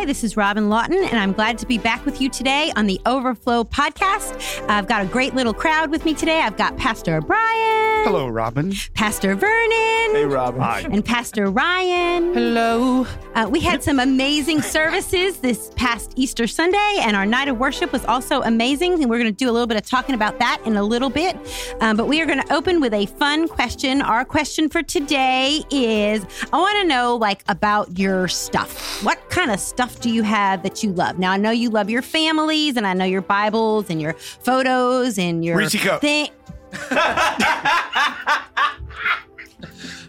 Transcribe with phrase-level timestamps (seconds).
[0.00, 2.86] Hi, this is Robin Lawton, and I'm glad to be back with you today on
[2.86, 4.66] the Overflow podcast.
[4.66, 6.40] I've got a great little crowd with me today.
[6.40, 8.04] I've got Pastor Brian.
[8.04, 8.72] Hello, Robin.
[8.94, 10.16] Pastor Vernon.
[10.16, 10.58] Hey, Robin.
[10.62, 10.80] Hi.
[10.90, 12.32] And Pastor Ryan.
[12.32, 13.06] Hello.
[13.34, 17.92] Uh, we had some amazing services this past Easter Sunday, and our night of worship
[17.92, 18.94] was also amazing.
[18.94, 21.10] And we're going to do a little bit of talking about that in a little
[21.10, 21.36] bit.
[21.82, 24.00] Um, but we are going to open with a fun question.
[24.00, 29.04] Our question for today is I want to know, like, about your stuff.
[29.04, 31.18] What kind of stuff do you have that you love?
[31.18, 35.18] Now, I know you love your families, and I know your Bibles and your photos
[35.18, 36.00] and your cup.
[36.00, 36.28] thing.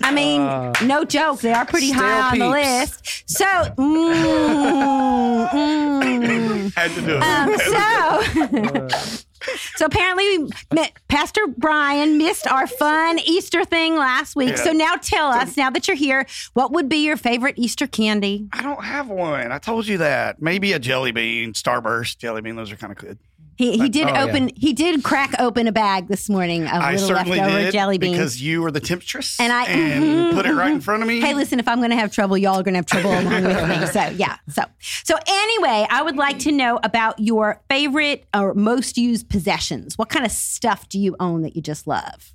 [0.03, 0.41] I mean,
[0.87, 1.41] no joke.
[1.41, 3.29] They are pretty high on the list.
[3.29, 6.73] So, mm, mm.
[6.75, 7.23] Had to do it.
[7.23, 9.17] Um, so,
[9.75, 14.49] so apparently, we met, Pastor Brian missed our fun Easter thing last week.
[14.49, 14.55] Yeah.
[14.63, 18.47] So now, tell us, now that you're here, what would be your favorite Easter candy?
[18.53, 19.51] I don't have one.
[19.51, 20.41] I told you that.
[20.41, 22.55] Maybe a jelly bean, Starburst jelly bean.
[22.55, 23.17] Those are kind of good.
[23.61, 24.23] He, he did oh, yeah.
[24.23, 24.49] open.
[24.55, 28.17] He did crack open a bag this morning of I little leftover did jelly beans.
[28.17, 31.07] because you were the temptress, And I- and mhm, put it right in front of
[31.07, 31.19] me.
[31.21, 33.43] Hey, listen, if I'm going to have trouble, y'all are going to have trouble along
[33.43, 33.87] with me.
[33.91, 34.37] So, yeah.
[34.49, 34.63] So,
[35.03, 39.97] so anyway, I would like to know about your favorite or most used possessions.
[39.97, 42.33] What kind of stuff do you own that you just love?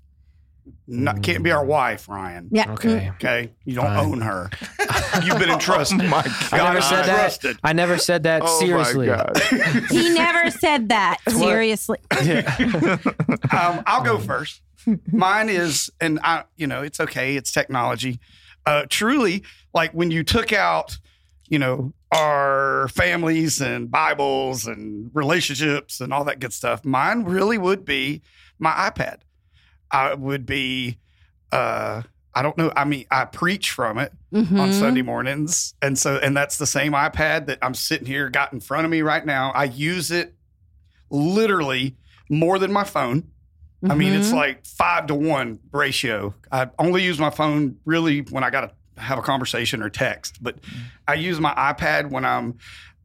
[0.88, 2.48] Not, can't be our wife, Ryan.
[2.52, 2.72] Yeah.
[2.72, 3.10] Okay.
[3.16, 3.98] Okay, you don't Fine.
[3.98, 4.50] own her.
[5.24, 6.00] You've been entrusted.
[6.02, 7.18] I never said that.
[7.20, 7.58] trusted.
[7.64, 9.08] I never said that Oh seriously.
[9.08, 9.42] my God.
[9.90, 11.18] He never said that.
[11.28, 11.98] Seriously.
[13.50, 14.62] um, I'll go first.
[15.10, 17.36] Mine is, and I, you know, it's okay.
[17.36, 18.20] It's technology.
[18.64, 19.42] Uh, truly,
[19.74, 20.98] like when you took out,
[21.48, 26.84] you know, our families and Bibles and relationships and all that good stuff.
[26.84, 28.22] Mine really would be
[28.58, 29.18] my iPad.
[29.90, 30.98] I would be,
[31.52, 32.02] uh,
[32.34, 32.72] I don't know.
[32.76, 34.72] I mean, I preach from it on Mhm.
[34.72, 38.60] Sunday mornings, and so, and that's the same iPad that I'm sitting here got in
[38.60, 39.52] front of me right now.
[39.52, 40.34] I use it
[41.10, 41.96] literally
[42.28, 43.24] more than my phone.
[43.88, 44.36] I mean, it's Mhm.
[44.36, 46.34] like five to one ratio.
[46.50, 48.62] I only use my phone really when I got
[48.96, 50.58] to have a conversation or text, but
[51.06, 52.54] I use my iPad when I'm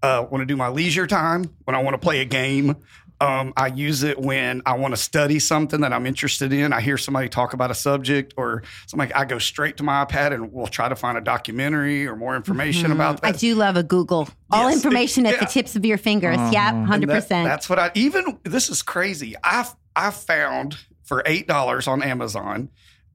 [0.03, 2.75] uh, want to do my leisure time, when I want to play a game.
[3.21, 6.73] Um, I use it when I want to study something that I'm interested in.
[6.73, 9.11] I hear somebody talk about a subject or something.
[9.13, 12.35] I go straight to my iPad and we'll try to find a documentary or more
[12.35, 13.25] information about Mm-hmm.
[13.27, 13.39] I that.
[13.39, 14.27] do love a Google.
[14.49, 14.77] All Yes.
[14.83, 16.37] information at the tips of your fingers.
[16.37, 16.49] Uh-huh.
[16.51, 17.47] Yep, hundred And that- percent.
[17.47, 18.39] That's what I even.
[18.43, 19.35] This is crazy.
[19.43, 22.69] I've I found for eight dollars on Amazon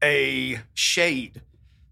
[0.05, 1.43] a shade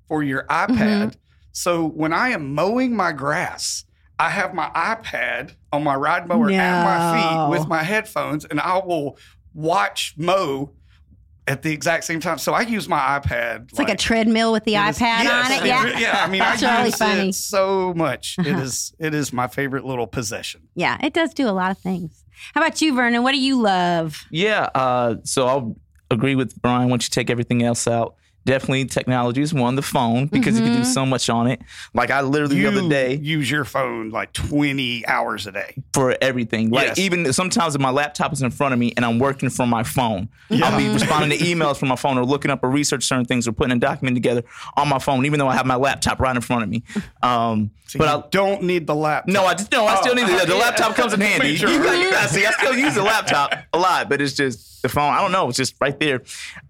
[0.06, 0.68] for your iPad.
[0.76, 1.08] Mm-hmm.
[1.52, 3.84] So when I am mowing my grass,
[4.18, 8.60] I have my iPad on my ride mower at my feet with my headphones, and
[8.60, 9.18] I will
[9.54, 10.70] watch mow
[11.46, 12.38] at the exact same time.
[12.38, 13.64] So I use my iPad.
[13.70, 15.62] It's like, a treadmill with the iPad yes, on it.
[15.62, 16.24] it Yeah, re- yeah.
[16.24, 17.28] I mean, That's I really use funny.
[17.30, 18.36] it so much.
[18.38, 18.60] It Uh-huh.
[18.62, 18.94] is.
[18.98, 20.62] It is my favorite little possession.
[20.74, 20.96] yeah.
[21.02, 22.24] It does do a lot of things.
[22.54, 23.22] How about you, Vernon?
[23.22, 24.24] What do you love?
[24.30, 25.76] Yeah, uh, so I'll
[26.10, 28.14] agree with Brian once you take everything else out.
[28.46, 31.62] Definitely technology is one, the phone, because you can do so much on it.
[31.94, 35.74] Like I literally You the other day use your phone like 20 hours a day.
[35.94, 36.70] for everything.
[36.70, 36.98] Like Yes.
[36.98, 39.82] even sometimes if my laptop is in front of me and I'm working from my
[39.82, 43.24] phone, I'll be responding to emails from my phone or looking up or research certain
[43.24, 44.42] things or putting a document together
[44.76, 46.82] on my phone, even though I have my laptop right in front of me.
[47.22, 49.32] Um, So but you I, don't need the laptop.
[49.32, 49.86] No, I just no.
[49.86, 51.56] I still need the, the laptop comes in handy.
[51.56, 54.34] Sure, You got- you got- see, I still use the laptop a lot, but it's
[54.34, 55.14] just the phone.
[55.14, 55.48] I don't know.
[55.48, 56.20] It's just right there.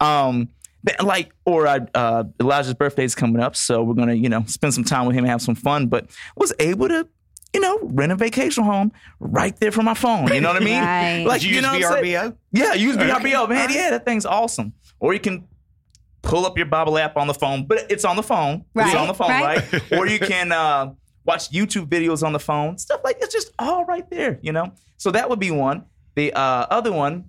[0.01, 0.64] Um, but
[1.03, 4.75] like or I, uh, Elijah's birthday is coming up, so we're gonna you know spend
[4.75, 5.89] some time with him and have some fun.
[5.89, 7.09] But was able to.
[7.53, 8.91] You know, rent a vacation home
[9.21, 10.27] right there from my phone.
[10.35, 10.75] You know what I mean?
[10.83, 11.25] Right.
[11.25, 12.05] Like Did you, you know use what I'm?
[12.05, 12.37] VRBO?
[12.51, 13.09] Yeah, use Okay.
[13.09, 13.59] VRBO, man.
[13.61, 13.71] Alright.
[13.71, 14.73] Yeah, that thing's awesome.
[14.99, 15.47] Or you can
[16.25, 18.65] pull up your Bible app on the phone, but it's on the phone.
[18.75, 19.73] It's on the phone, right.
[19.73, 19.93] right?
[19.93, 22.79] or you can uh, watch YouTube videos on the phone.
[22.79, 24.73] Stuff like it's just all right there, you know.
[24.97, 25.85] So that would be one.
[26.17, 27.27] The uh, other one,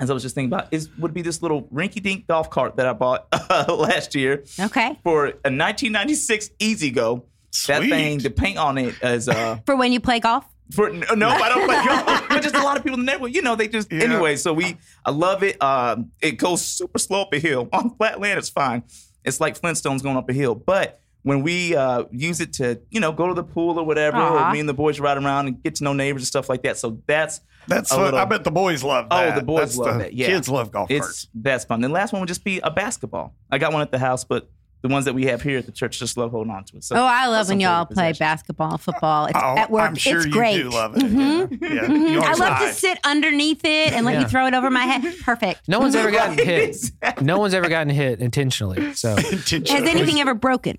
[0.00, 2.86] as I was just thinking about, is would be this little rinky-dink golf cart that
[2.86, 4.98] I bought uh, last year Okay.
[5.02, 7.24] for a 1996 E-Z-GO.
[7.66, 7.90] That Sweet.
[7.90, 10.44] thing, the paint on it is uh, For when you play golf?
[10.70, 12.24] for no, no, I don't play golf.
[12.28, 14.02] But just a lot of people in the neighborhood, you know, they just Yeah.
[14.04, 14.36] anyway.
[14.36, 15.60] So we, I love it.
[15.62, 18.38] Um, it goes super slow up a hill on flat land.
[18.38, 18.82] It's fine.
[19.24, 20.54] It's like Flintstones going up a hill.
[20.54, 24.16] But when we uh, use it to, you know, go to the pool or whatever,
[24.16, 24.48] Aw.
[24.48, 26.62] or me and the boys ride around and get to know neighbors and stuff like
[26.62, 26.78] that.
[26.78, 29.76] So that's That's a what little- I bet the boys love Oh, the boys That's
[29.76, 30.26] love the- that, yeah.
[30.28, 31.28] Kids love golf it's carts.
[31.34, 31.80] that's fun.
[31.80, 33.34] The last one would just be a basketball.
[33.50, 34.48] I got one at the house, but
[34.80, 36.84] the ones that we have here at the church just love holding on to it.
[36.84, 39.26] So Oh, I love when y'all play basketball, football.
[39.26, 39.82] It's Oh, at work.
[39.82, 40.56] I'm sure it's you great.
[40.62, 41.02] do love it.
[41.02, 41.60] Mhm.
[41.60, 41.68] Yeah.
[41.74, 41.80] Yeah.
[41.88, 42.10] Mhm.
[42.12, 44.84] You I always love to sit underneath it and let you throw it over my
[44.84, 45.14] head.
[45.24, 45.62] Perfect.
[45.66, 46.92] No one's ever gotten hit.
[47.20, 48.94] No one's ever gotten hit intentionally.
[48.94, 50.78] So Has anything ever broken?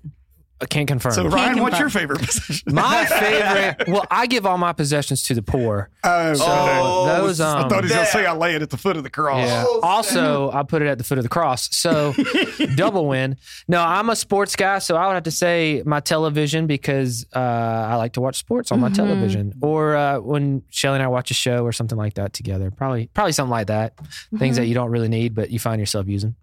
[0.62, 1.12] I can't confirm.
[1.12, 2.74] So Ryan, what's your favorite position?
[2.74, 3.88] my favorite.
[3.88, 5.88] Well, I give all my possessions to the poor.
[6.04, 7.40] Oh, Oh, Those.
[7.40, 9.02] I Um, thought he was going to say I lay it at the foot of
[9.02, 9.46] the cross.
[9.48, 9.64] Yeah.
[9.82, 11.74] Also, I put it at the foot of the cross.
[11.74, 12.14] So
[12.74, 13.36] double win.
[13.68, 17.38] No, I'm a sports guy, so I would have to say my television because uh,
[17.38, 21.30] I like to watch sports on my television, or uh, when Shelly and I watch
[21.30, 22.70] a show or something like that together.
[22.70, 23.94] Probably, probably something like that.
[24.38, 26.34] Things that you don't really need, but you find yourself using.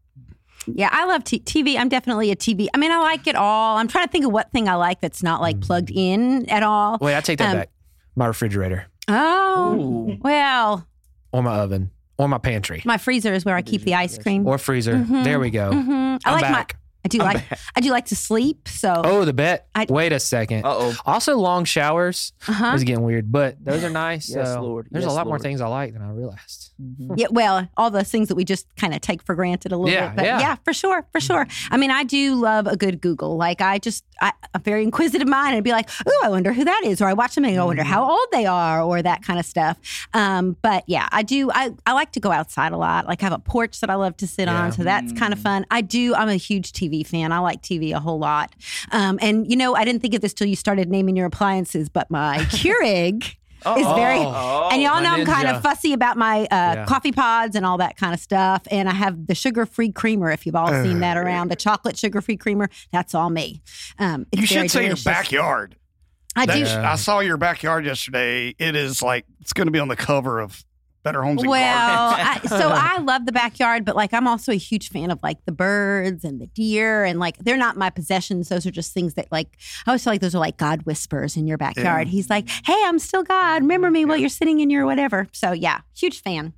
[0.74, 1.78] Yeah, I love t- TV.
[1.78, 2.68] I'm definitely a TV.
[2.74, 3.78] I mean, I like it all.
[3.78, 6.62] I'm trying to think of what thing I like that's not like plugged in at
[6.64, 6.98] all.
[7.02, 7.70] Wait, I take that Um, back.
[8.16, 10.88] My refrigerator, Oh, well,
[11.32, 14.48] or my oven, or my pantry, my freezer is where I keep the ice cream.
[14.48, 14.98] or freezer.
[14.98, 15.72] There we go.
[15.72, 16.20] Mhm.
[16.26, 16.78] I I'm like back.
[17.08, 17.30] My.
[17.30, 17.60] I do like.
[17.76, 18.68] I do like to sleep.
[18.68, 19.02] So.
[19.04, 19.68] Oh, the bet.
[19.76, 20.66] I- Wait a second.
[20.66, 20.96] Uh oh.
[21.06, 22.34] Also, long showers.
[22.48, 22.74] Uh-huh.
[22.76, 24.30] Is getting weird, but those are nice.
[24.34, 24.88] Yes, so Lord.
[24.92, 26.72] There's Yes, a lot more things I like than I realized.
[27.16, 29.94] Yeah, well, all those things that we just kind of take for granted a little
[29.94, 30.16] Yeah, bit.
[30.18, 30.40] But yeah.
[30.40, 30.56] yeah.
[30.64, 31.48] for sure, for sure.
[31.72, 33.36] I mean, I do love a good Google.
[33.38, 36.64] Like, I just, I, a very inquisitive mind and be like, oh, I wonder who
[36.66, 37.02] that is.
[37.02, 39.46] Or I watch them and I wonder how old they are or that kind of
[39.46, 39.78] stuff.
[40.14, 43.08] Um, but yeah, I do, I, I like to go outside a lot.
[43.08, 44.62] Like, I have a porch that I love to sit Yeah.
[44.66, 44.72] on.
[44.72, 45.66] So that's kind of fun.
[45.72, 47.32] I do, I'm a huge TV fan.
[47.32, 48.54] I like TV a whole lot.
[48.92, 51.90] Um, and, you know, I didn't think of this till you started naming your appliances,
[51.90, 53.36] but my Keurig.
[53.66, 56.86] Is very, Oh, and y'all know I'm kind of fussy about my uh, Yeah.
[56.88, 58.62] coffee pods and all that kind of stuff.
[58.72, 60.32] And I have the sugar free creamer.
[60.32, 63.62] If you've all seen that around, the chocolate sugar free creamer, that's all me.
[64.00, 65.04] Um, it's You very should say delicious.
[65.06, 65.76] your backyard.
[66.36, 66.64] I do.
[66.64, 68.56] That's- I saw your backyard yesterday.
[68.60, 70.64] It is like it's going to be on the cover of
[71.08, 71.62] Better Homes and Well,
[72.18, 75.38] I, so I love the backyard, but like I'm also a huge fan of like
[75.46, 78.50] the birds and the deer, and like they're not my possessions.
[78.50, 81.38] Those are just things that like I always feel like those are like God whispers
[81.38, 82.08] in your backyard.
[82.10, 83.62] He's like, "Hey, I'm still God.
[83.62, 86.54] Remember me while you're sitting in your whatever." So yeah, huge fan.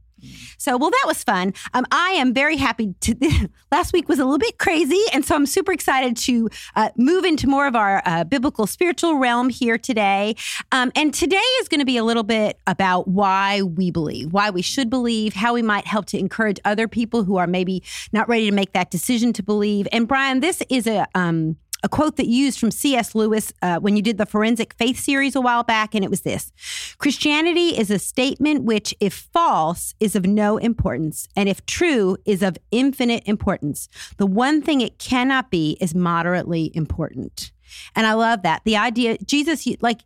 [0.57, 1.54] So, well, that was fun.
[1.74, 3.50] Um, I am very happy to.
[3.71, 7.24] last week was a little bit crazy, and so I'm super excited to uh, move
[7.24, 10.36] into more of our uh, biblical spiritual realm here today.
[10.71, 14.50] Um, and today is going to be a little bit about why we believe, why
[14.50, 18.27] we should believe, how we might help to encourage other people who are maybe not
[18.27, 19.88] ready to make that decision to believe.
[19.92, 21.07] And Brian, this is a.
[21.15, 23.15] Um, a quote that you used from C.S.
[23.15, 26.21] Lewis uh, when you did the Forensic Faith series a while back, and it was
[26.21, 26.51] this
[26.97, 32.41] Christianity is a statement which, if false, is of no importance, and if true, is
[32.43, 33.89] of infinite importance.
[34.17, 37.51] The one thing it cannot be is moderately important.
[37.95, 38.63] And I love that.
[38.65, 40.01] The idea, Jesus, like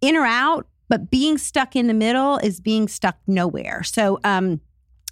[0.00, 3.82] in or out, but being stuck in the middle is being stuck nowhere.
[3.82, 4.60] So, um,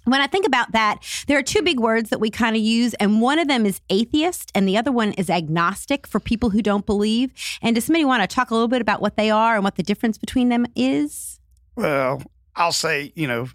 [0.05, 2.93] when I think about that, there are two big words that we kind of use,
[2.95, 6.61] and one of them is atheist, and the other one is agnostic for people who
[6.61, 7.33] don't believe.
[7.61, 9.75] And does somebody want to talk a little bit about what they are and what
[9.75, 11.39] the difference between them is?
[11.75, 12.21] Well,
[12.55, 13.47] I'll say, you know,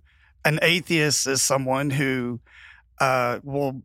[0.44, 2.40] an atheist is someone who
[3.00, 3.82] uh, will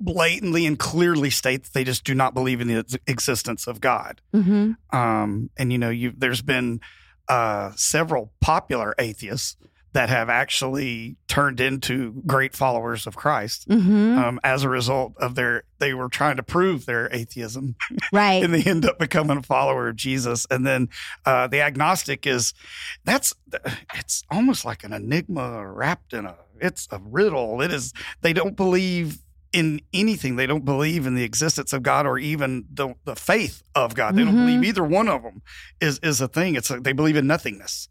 [0.00, 4.20] blatantly and clearly state that they just do not believe in the existence of God.
[4.34, 4.72] Mm-hmm.
[4.96, 6.80] Um, and you know, there's been
[7.28, 9.56] uh, several popular atheists
[9.96, 14.18] that have actually turned into great followers of Christ Mm-hmm.
[14.18, 17.74] um, as a result of their they were trying to prove their atheism
[18.12, 18.42] right.
[18.44, 20.46] and they end up becoming a follower of Jesus.
[20.50, 20.88] And then
[21.24, 22.52] uh, the agnostic is
[23.04, 23.32] that's
[23.94, 27.60] it's almost like an enigma wrapped in a it's a riddle.
[27.62, 29.18] It is they don't believe
[29.52, 30.36] in anything.
[30.36, 34.14] They don't believe in the existence of God or even the the faith of God.
[34.16, 34.46] They don't Mhm.
[34.46, 35.40] believe either one of them
[35.80, 36.54] is is a thing.
[36.54, 37.88] It's like they believe in nothingness.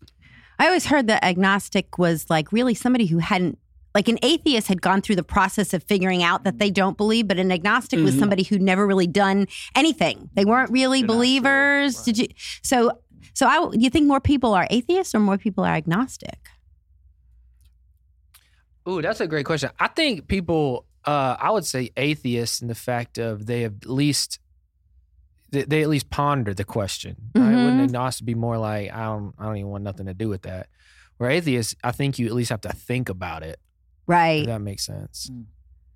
[0.60, 3.58] I always heard that agnostic was like really somebody who hadn't
[3.94, 7.28] like an atheist had gone through the process of figuring out that they don't believe,
[7.30, 8.20] but an agnostic was Mhm.
[8.20, 10.30] somebody who'd never really done anything.
[10.34, 11.96] They weren't really They're sure, believers.
[11.98, 12.06] right.
[12.06, 12.28] Did you?
[12.62, 13.00] So,
[13.34, 16.40] so I, you think more people are atheists or more people are agnostic?
[18.88, 19.70] Ooh, that's a great question.
[19.80, 23.90] I think people, uh, I would say atheists in the fact of they have at
[23.90, 24.40] least
[25.56, 27.16] they, they at least ponder the question.
[27.36, 27.44] Right?
[27.44, 27.64] Mhm.
[27.66, 30.44] Wouldn't agnostic be more like I don't I don't even want nothing to do with
[30.44, 30.68] that?
[31.18, 33.58] Where atheists, I think you at least have to think about it.
[33.58, 33.60] If
[34.08, 34.46] Right.
[34.46, 35.30] that makes sense.
[35.32, 35.46] Mm.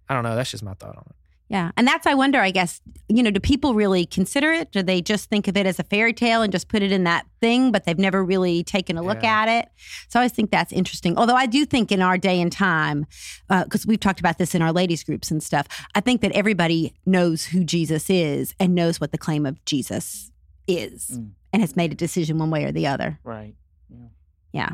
[0.07, 0.35] I don't know.
[0.35, 1.15] That's just my thought on it.
[1.49, 1.71] Yeah.
[1.75, 4.71] And that's, I wonder, I guess, you know, do people really consider it?
[4.71, 7.05] Do they just think of it as a fairy tale and just put it in
[7.05, 9.41] that thing, but they've never really taken a look Yeah.
[9.41, 9.69] at it?
[10.09, 11.17] So I always think that's interesting.
[11.17, 13.07] Although I do think in our day and time,
[13.49, 15.65] because we've talked about this in our ladies' groups and stuff,
[15.95, 20.29] I think that everybody knows who Jesus is and knows what the claim of Jesus
[20.67, 21.31] is Mm.
[21.51, 23.19] and has made a decision one way or the other.
[23.23, 23.55] Right.
[24.51, 24.69] Yeah.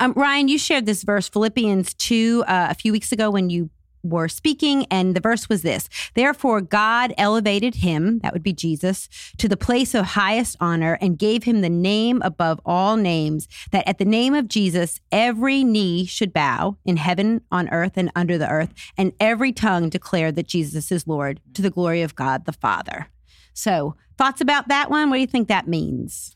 [0.00, 3.68] Um, Ryan, you shared this verse, Philippians 2, uh, a few weeks ago when you
[4.02, 9.08] were speaking, and the verse was this Therefore, God elevated him, that would be Jesus,
[9.38, 13.88] to the place of highest honor and gave him the name above all names, that
[13.88, 18.38] at the name of Jesus, every knee should bow in heaven, on earth, and under
[18.38, 22.44] the earth, and every tongue declare that Jesus is Lord to the glory of God
[22.44, 23.08] the Father.
[23.52, 25.10] So, thoughts about that one?
[25.10, 26.32] What do you think that means?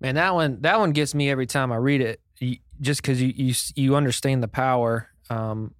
[0.00, 2.20] Man, that one that one gets me every time I read it.
[2.38, 5.74] You, just because you, you you understand the power um,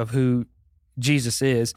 [0.00, 0.46] of who
[0.98, 1.74] Jesus is.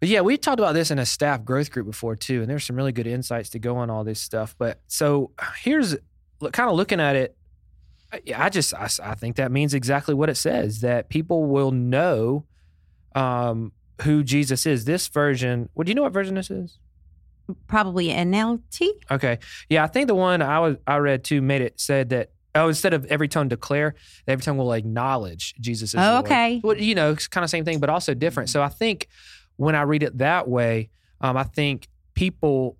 [0.00, 2.64] But yeah, we talked about this in a staff growth group before too, and there's
[2.64, 4.54] some really good insights to go on all this stuff.
[4.58, 5.30] But so
[5.62, 5.96] here's
[6.52, 7.36] kind of looking at it.
[8.36, 12.44] I just I, I think that means exactly what it says that people will know
[13.14, 13.72] um,
[14.02, 14.84] who Jesus is.
[14.84, 16.78] This version, well, do you know what version this is?
[17.66, 18.88] Probably NLT.
[19.10, 19.38] Okay,
[19.68, 22.68] yeah, I think the one I was I read too made it said that oh
[22.68, 23.94] instead of every tongue declare,
[24.26, 25.94] every tongue will acknowledge Jesus.
[25.94, 26.60] Is Oh, okay.
[26.62, 28.50] Well, you know, it's kind of same thing, but also different.
[28.50, 29.08] So I think
[29.56, 32.76] when I read it that way, um, I think people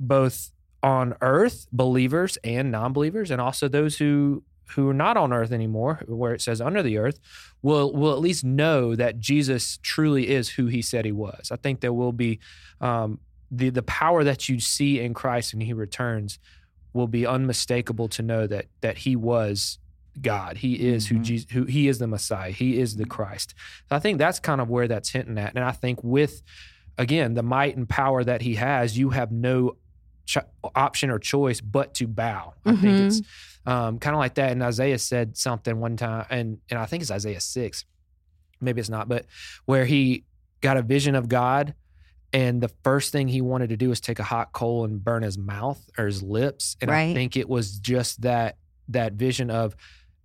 [0.00, 0.52] both
[0.82, 6.02] on earth, believers and non-believers, and also those who who are not on earth anymore,
[6.06, 7.18] where it says under the earth,
[7.62, 11.50] will will at least know that Jesus truly is who He said He was.
[11.52, 12.40] I think there will be
[12.80, 16.38] um, the the power that you see in Christ when He returns
[16.96, 19.78] will be unmistakable to know that that He was
[20.20, 20.56] God.
[20.56, 21.22] He is who Mhm.
[21.24, 22.50] Jesus, who He is the Messiah.
[22.50, 23.54] He is the Christ.
[23.88, 26.42] So I think that's kind of where that's hinting at, and I think with
[26.98, 29.76] again the might and power that He has, you have no
[30.24, 30.38] ch-
[30.74, 32.54] option or choice but to bow.
[32.64, 33.06] I think Mhm.
[33.06, 33.22] it's
[33.66, 34.52] um, kind of like that.
[34.52, 37.84] And Isaiah said something one time, and and I think it's Isaiah six,
[38.60, 39.26] maybe it's not, but
[39.66, 40.24] where he
[40.62, 41.74] got a vision of God,
[42.32, 45.22] and the first thing he wanted to do was take a hot coal and burn
[45.22, 48.56] his mouth or his lips, and I think it was just that
[48.88, 49.74] that vision of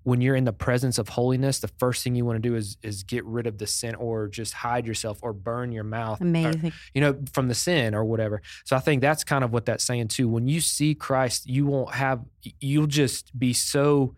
[0.03, 2.75] when you're in the presence of holiness, the first thing you want to do is
[2.81, 6.19] is get rid of the sin or just hide yourself or burn your mouth.
[6.19, 6.73] or- Amazing.
[6.95, 8.41] you know, from the sin or whatever.
[8.65, 10.27] So I think that's kind of what that's saying too.
[10.27, 12.21] When you see Christ, you won't have,
[12.59, 14.15] you'll just be so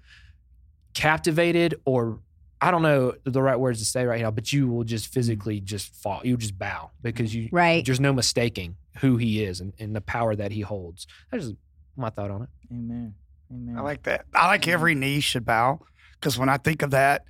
[0.93, 2.19] captivated or
[2.63, 5.59] I don't know the right words to say right now, but you will just physically
[5.59, 6.21] just fall.
[6.23, 7.85] You just bow because you, Right.
[7.85, 11.05] there's no mistaking who he is and, and the power that he holds.
[11.31, 11.55] That's just
[11.97, 12.49] my thought on it.
[12.71, 13.15] Amen.
[13.51, 13.77] Amen.
[13.77, 14.25] I like that.
[14.33, 15.81] I like every knee should bow
[16.19, 17.25] because when I think of that,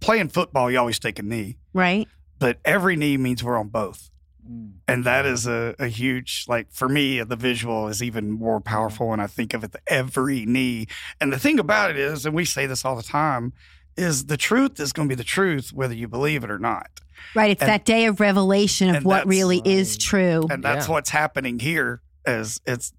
[0.00, 2.08] playing football, you always take a knee, Right.
[2.38, 4.10] but every knee means we're on both.
[4.48, 4.72] Mm.
[4.86, 9.08] And that is a, a huge, like for me, the visual is even more powerful
[9.08, 10.86] when I think of it, the every knee.
[11.20, 13.52] And the thing about it is, and we say this all the time,
[13.98, 16.88] is the truth is going to be the truth, whether you believe it or not.
[17.34, 17.50] Right.
[17.50, 20.46] It's And- that day of revelation of what that's really is true.
[20.50, 20.92] And that's Yeah.
[20.94, 22.92] what's happening here is it's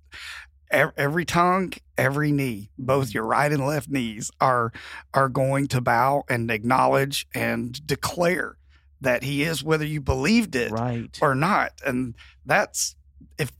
[0.71, 3.13] every tongue, every knee, both mm.
[3.15, 4.71] your right and left knees are
[5.13, 8.57] are going to bow and acknowledge and declare
[9.01, 11.17] that he is whether you believed it Right.
[11.21, 11.71] or not.
[11.85, 12.15] And
[12.45, 12.95] that's
[13.37, 13.51] if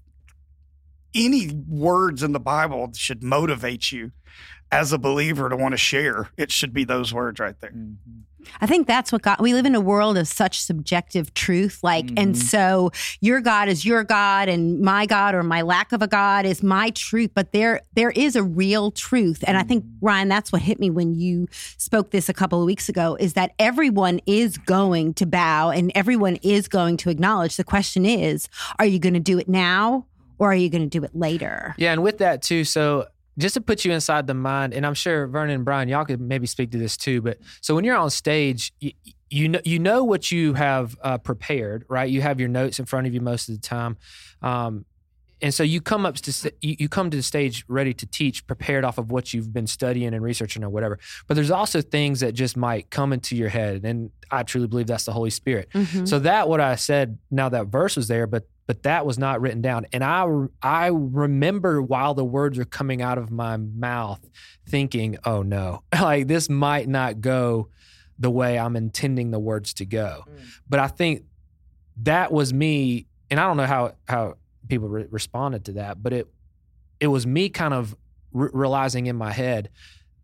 [1.16, 4.12] any words in the Bible should motivate you
[4.72, 7.72] as a believer to want to share, it should be those words right there.
[7.72, 7.96] Mhm.
[8.62, 11.80] I think that's what God, we live in a world of such subjective truth.
[11.84, 12.38] Like, and Mhm.
[12.38, 16.46] so your God is your God and my God or my lack of a God
[16.46, 17.32] is my truth.
[17.36, 19.44] But there, there is a real truth.
[19.46, 21.48] And I think, Ryan, that's what hit me when you
[21.78, 25.92] spoke this a couple of weeks ago is that everyone is going to bow and
[25.94, 27.58] everyone is going to acknowledge.
[27.58, 28.48] The question is,
[28.80, 30.06] are you going to do it now
[30.40, 31.76] or are you going to do it later?
[31.78, 33.08] Yeah, and with that too, so
[33.40, 36.22] just to put you inside the mind, and I'm sure Vernon and Brian, y'all could
[36.22, 37.22] maybe speak to this too.
[37.22, 38.92] But so when you're on stage, you,
[39.30, 42.10] you know you know what you have uh, prepared, right?
[42.10, 43.98] You have your notes in front of you most of the time,
[44.42, 44.86] um,
[45.42, 48.46] and so you come up to you, you come to the stage ready to teach,
[48.46, 51.00] prepared off of what you've been studying and researching or whatever.
[51.28, 54.88] But there's also things that just might come into your head, and I truly believe
[54.88, 55.70] that's the Holy Spirit.
[55.74, 56.08] Mhm.
[56.08, 57.18] So that what I said.
[57.32, 59.88] Now that verse was there, but but that was not written down.
[59.92, 60.28] And I
[60.62, 64.24] I remember while the words were coming out of my mouth,
[64.68, 67.70] thinking, "Oh no, like this might not go
[68.20, 70.40] the way I'm intending the words to go." Mm.
[70.70, 71.24] But I think
[72.04, 74.36] that was me, and I don't know how how
[74.68, 76.28] people re- responded to that, but it
[77.00, 77.96] it was me kind of
[78.32, 79.70] re- realizing in my head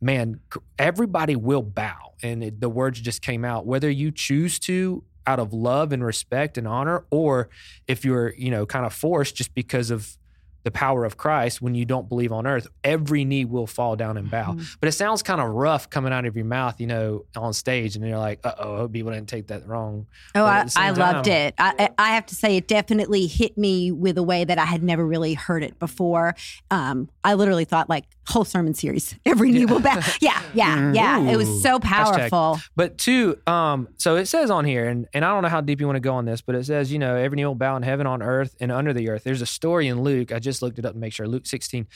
[0.02, 0.40] man,
[0.78, 2.14] everybody will bow.
[2.22, 6.04] And it, the words just came out, whether you choose to out of love and
[6.04, 7.50] respect and honor, or
[7.88, 10.18] if you're, you know, kind of forced just because of
[10.64, 14.18] the power of Christ when you don't believe on earth, every knee will fall down
[14.18, 14.54] and bow.
[14.54, 14.78] Mhm.
[14.80, 17.96] But it sounds kind of rough coming out of your mouth, you know, on stage.
[17.96, 20.08] And you're like, uh oh, I hope people didn't take that wrong.
[20.34, 21.54] Oh, I, I loved time- it.
[21.60, 24.66] I, I I have to say, it definitely hit me with a way that I
[24.66, 26.34] had never really heard it before.
[26.72, 30.00] Um, I literally thought like whole sermon series, every knee will bow.
[30.22, 31.20] Yeah, yeah, yeah.
[31.32, 32.60] It was so powerful.
[32.76, 35.80] But two, um, so it says on here, and, and I don't know how deep
[35.80, 37.76] you want to go on this, but it says, you know, every knee will bow
[37.76, 39.24] in heaven, on earth, and under the earth.
[39.24, 40.32] There's a story in Luke.
[40.32, 41.28] I just looked it up to make sure.
[41.28, 41.88] Luke 16,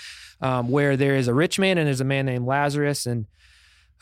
[0.41, 3.25] um, where there is a rich man and there's a man named Lazarus, and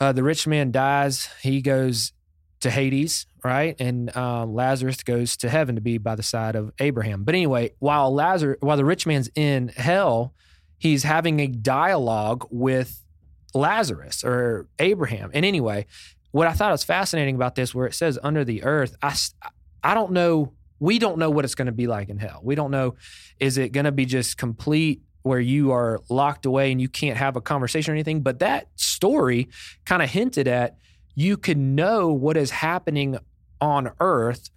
[0.00, 1.28] uh, the rich man dies.
[1.42, 2.12] He goes
[2.60, 3.76] to Hades, right?
[3.80, 7.24] And um, Lazarus goes to heaven to be by the side of Abraham.
[7.24, 10.34] But anyway, while Lazarus, while the rich man's in hell,
[10.78, 13.02] he's having a dialogue with
[13.54, 15.30] Lazarus or Abraham.
[15.34, 15.86] And anyway,
[16.30, 19.14] what I thought was fascinating about this, where it says under the earth, I,
[19.82, 22.40] I don't know, we don't know what it's going to be like in hell.
[22.42, 22.94] We don't know,
[23.40, 27.16] is it going to be just complete where you are locked away and you can't
[27.16, 28.20] have a conversation or anything?
[28.20, 29.48] But that story
[29.84, 30.76] kind of hinted at
[31.14, 33.18] you could know what is happening
[33.60, 34.50] on earth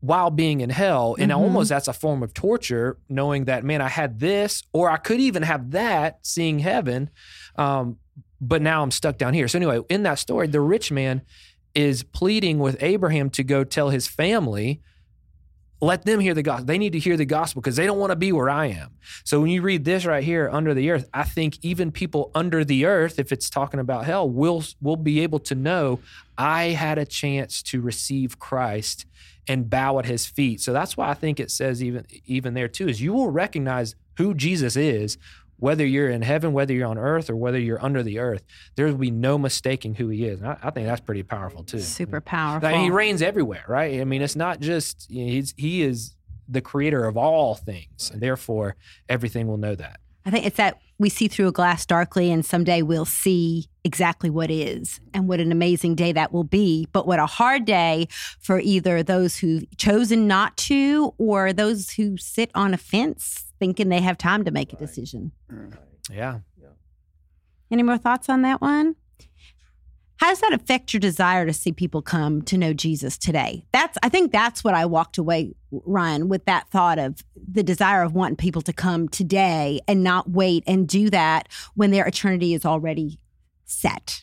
[0.00, 1.14] while being in hell.
[1.18, 1.36] And Mhm.
[1.36, 5.20] almost that's a form of torture, knowing that, man, I had this, or I could
[5.20, 7.10] even have that, seeing heaven.
[7.56, 7.96] Um,
[8.40, 9.46] but now I'm stuck down here.
[9.48, 11.20] So, anyway, in that story, the rich man
[11.74, 14.80] is pleading with Abraham to go tell his family,
[15.82, 16.66] let them hear the gospel.
[16.66, 18.90] They need to hear the gospel because they don't want to be where I am.
[19.24, 22.64] So when you read this right here, under the earth, I think even people under
[22.64, 26.00] the earth, if it's talking about hell, will will be able to know
[26.36, 29.06] I had a chance to receive Christ
[29.48, 30.60] and bow at his feet.
[30.60, 33.94] So that's why I think it says even even there too is you will recognize
[34.16, 35.18] who Jesus is,
[35.56, 38.42] whether you're in heaven, whether you're on earth, or whether you're under the earth.
[38.76, 40.40] There will be no mistaking who he is.
[40.40, 41.80] And I, I think that's pretty powerful too.
[41.80, 42.28] Super mm-hmm.
[42.28, 42.68] powerful.
[42.68, 44.00] I mean, he reigns everywhere, right?
[44.00, 46.14] I mean, it's not just you know, he's he is
[46.48, 48.76] the creator of all things, and therefore
[49.08, 50.00] everything will know that.
[50.24, 54.28] I think it's that we see through a glass darkly, and someday we'll see exactly
[54.28, 56.86] what is and what an amazing day that will be.
[56.92, 58.06] But what a hard day
[58.38, 63.88] for either those who've chosen not to or those who sit on a fence thinking
[63.88, 65.32] they have time to make a decision.
[65.50, 65.74] Mm.
[66.12, 66.40] Yeah.
[67.70, 68.96] Any more thoughts on that one?
[70.20, 73.64] How does that affect your desire to see people come to know Jesus today?
[73.72, 78.02] That's I think that's what I walked away, Ryan, with that thought of the desire
[78.02, 82.52] of wanting people to come today and not wait and do that when their eternity
[82.52, 83.18] is already
[83.64, 84.22] set.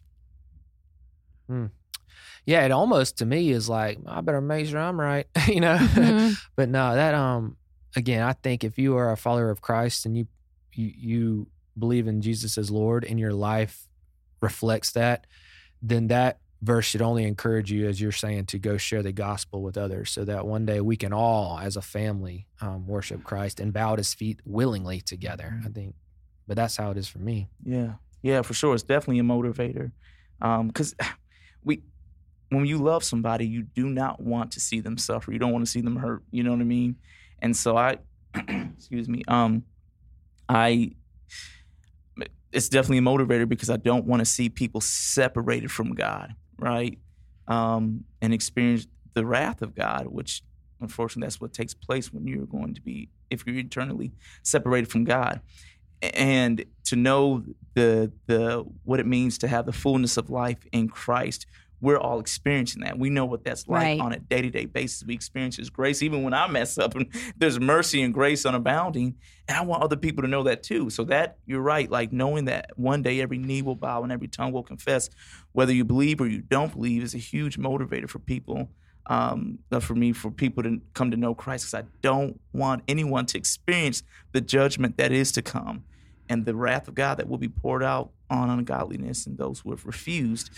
[2.46, 5.78] Yeah, it almost to me is like I better make sure I'm right, you know.
[5.78, 6.38] Mhm.
[6.56, 7.58] but no, that um
[7.96, 10.28] again, I think if you are a follower of Christ and you
[10.74, 13.88] you, you believe in Jesus as Lord and your life
[14.42, 15.26] reflects that,
[15.82, 19.62] then that verse should only encourage you, as you're saying, to go share the gospel
[19.62, 23.60] with others, so that one day we can all, as a family, um, worship Christ
[23.60, 25.60] and bow at His feet willingly together.
[25.66, 25.96] I think,
[26.48, 27.50] but that's how it is for me.
[27.64, 28.74] Yeah, yeah, for sure.
[28.74, 29.92] It's definitely a motivator.
[30.42, 30.96] Um, Because
[31.64, 31.84] we,
[32.50, 35.32] when you love somebody, you do not want to see them suffer.
[35.32, 36.24] You don't want to see them hurt.
[36.32, 36.96] You know what I mean?
[37.40, 37.98] And so I,
[38.36, 39.64] excuse me, um,
[40.50, 40.92] I,
[42.58, 46.98] it's definitely a motivator because I don't want to see people separated from God, right?
[47.48, 50.44] Um, and experience the wrath of God, which
[50.82, 54.12] unfortunately that's what takes place when you're going to be, if you're eternally
[54.44, 55.42] separated from God
[56.02, 57.44] and to know
[57.74, 61.46] the the what it means to have the fullness of life in Christ.
[61.80, 62.98] We're all experiencing that.
[62.98, 64.00] We know what that's like Right.
[64.00, 65.04] on a day to day basis.
[65.06, 69.14] We experience His grace, even when I mess up, and there's mercy and grace unabounding.
[69.48, 70.90] And I want other people to know that too.
[70.90, 74.28] So that you're right, like knowing that one day every knee will bow and every
[74.28, 75.10] tongue will confess,
[75.52, 78.70] whether you believe or you don't believe, is a huge motivator for people.
[79.10, 82.84] Um, uh, for me, for people to come to know Christ, because I don't want
[82.90, 85.86] anyone to experience the judgment that is to come
[86.28, 89.70] and the wrath of God that will be poured out on ungodliness and those who
[89.70, 90.50] have refused.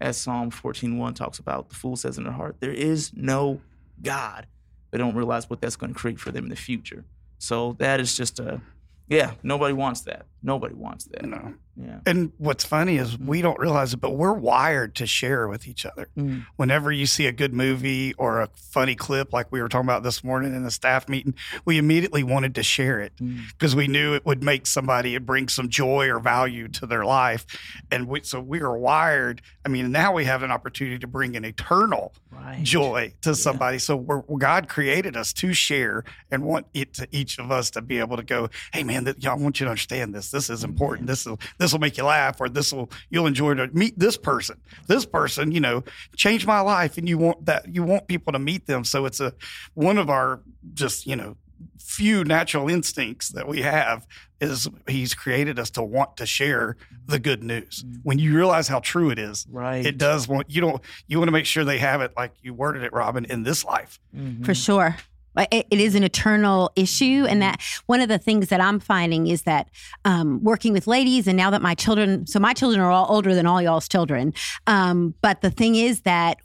[0.00, 3.60] As Psalm 14.1 talks about, the fool says in their heart, there is no
[4.02, 4.46] God.
[4.90, 7.04] They don't realize what that's going to create for them in the future.
[7.38, 8.60] So that is just a,
[9.08, 10.26] yeah, nobody wants that.
[10.42, 11.24] Nobody wants that.
[11.24, 11.54] No.
[11.76, 12.00] Yeah.
[12.04, 15.86] And what's funny is we don't realize it, but we're wired to share with each
[15.86, 16.08] other.
[16.16, 16.44] Mm.
[16.56, 20.02] Whenever you see a good movie or a funny clip, like we were talking about
[20.02, 23.48] this morning in the staff meeting, we immediately wanted to share it Mm.
[23.50, 27.04] because we knew it would make somebody, it bring some joy or value to their
[27.04, 27.46] life.
[27.90, 29.40] And we, so we are wired.
[29.64, 32.62] I mean, now we have an opportunity to bring an eternal Right.
[32.62, 33.78] joy to somebody.
[33.78, 37.82] So we're, God created us to share and want it to each of us to
[37.82, 40.29] be able to go, hey man, that, y'all want you to understand this.
[40.30, 41.06] This is important.
[41.06, 44.16] This will this will make you laugh, or this will you'll enjoy to meet this
[44.16, 44.60] person.
[44.86, 45.84] This person, you know,
[46.16, 48.84] changed my life, and you want that you want people to meet them.
[48.84, 49.32] So it's a
[49.74, 50.40] one of our
[50.74, 51.36] just you know
[51.78, 54.06] few natural instincts that we have
[54.40, 57.84] is he's created us to want to share the good news.
[58.02, 59.84] When you realize how true it is, Right.
[59.84, 62.54] it does want you don't you want to make sure they have it like you
[62.54, 64.44] worded it robin in this life Mhm.
[64.46, 64.96] for sure.
[65.36, 69.42] It is an eternal issue, and that one of the things that I'm finding is
[69.42, 69.68] that
[70.04, 73.34] um, working with ladies, and now that my children, so my children are all older
[73.34, 74.34] than all y'all's children,
[74.66, 76.38] um, but the thing is that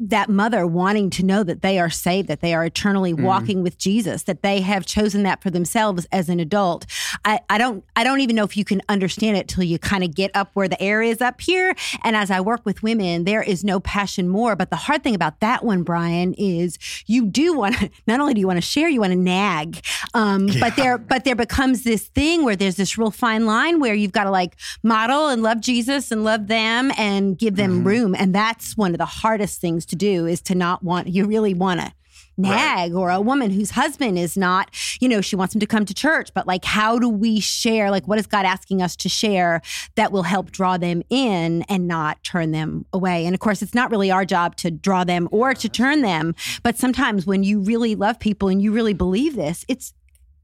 [0.00, 3.24] that mother wanting to know that they are saved, that they are eternally Mm-hmm.
[3.24, 6.86] walking with Jesus, that they have chosen that for themselves as an adult.
[7.24, 10.04] I, I don't I don't even know if you can understand it till you kind
[10.04, 11.74] of get up where the air is up here.
[12.04, 14.54] And as I work with women, there is no passion more.
[14.56, 18.32] But the hard thing about that one, Brian, is you do want to not only
[18.34, 19.84] do you want to share, you want to nag.
[20.14, 23.94] Um, But there but there becomes this thing where there's this real fine line where
[23.94, 28.14] you've got to like model and love Jesus and love them and give them room.
[28.14, 31.54] And that's one of the hardest things to do is to not want you really
[31.54, 31.92] want to
[32.40, 35.84] nag or a woman whose husband is not, you know, she wants him to come
[35.84, 37.90] to church, but like, how do we share?
[37.90, 39.60] Like, what is God asking us to share
[39.96, 43.26] that will help draw them in and not turn them away?
[43.26, 46.34] And of course, it's not really our job to draw them or to turn them.
[46.62, 49.92] But sometimes when you really love people and you really believe this, it's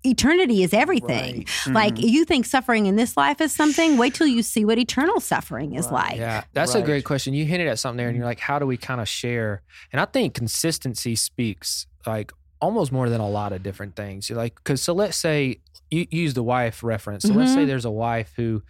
[0.04, 1.46] eternity is everything.
[1.66, 5.20] Like you think suffering in this life is something, wait till you see what eternal
[5.20, 6.16] suffering is like.
[6.16, 7.34] Yeah, that's a great question.
[7.34, 9.62] You hinted at something there, and you're like, how do we kind of share?
[9.92, 14.28] And I think consistency speaks like almost more than a lot of different things.
[14.30, 17.24] You're like, because so let's say you you use the wife reference.
[17.24, 17.66] So let's say Mhm.
[17.66, 18.62] there's a wife who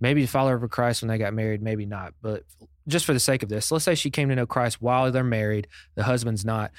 [0.00, 2.44] maybe a follower of Christ when they got married, maybe not, but
[2.86, 5.22] just for the sake of this, let's say she came to know Christ while they're
[5.24, 6.70] married, the husband's not.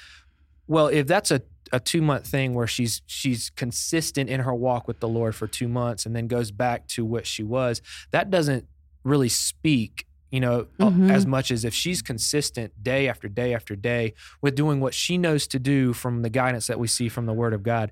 [0.70, 4.86] Well, if that's a, a two month thing where she's she's consistent in her walk
[4.86, 8.30] with the Lord for two months and then goes back to what she was, that
[8.30, 8.66] doesn't
[9.02, 11.10] really speak, you know, Mhm.
[11.10, 15.18] as much as if she's consistent day after day after day with doing what she
[15.18, 17.90] knows to do from the guidance that we see from the Word of God.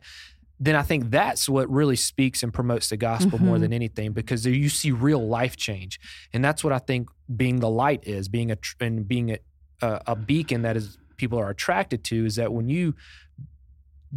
[0.61, 3.61] Then I think that's what really speaks and promotes the gospel more Mhm.
[3.63, 5.99] than anything because you see real life change,
[6.33, 9.31] and that's what I think being the light is, being a tr- and being
[9.83, 12.95] a, a beacon that is people are attracted to is that when you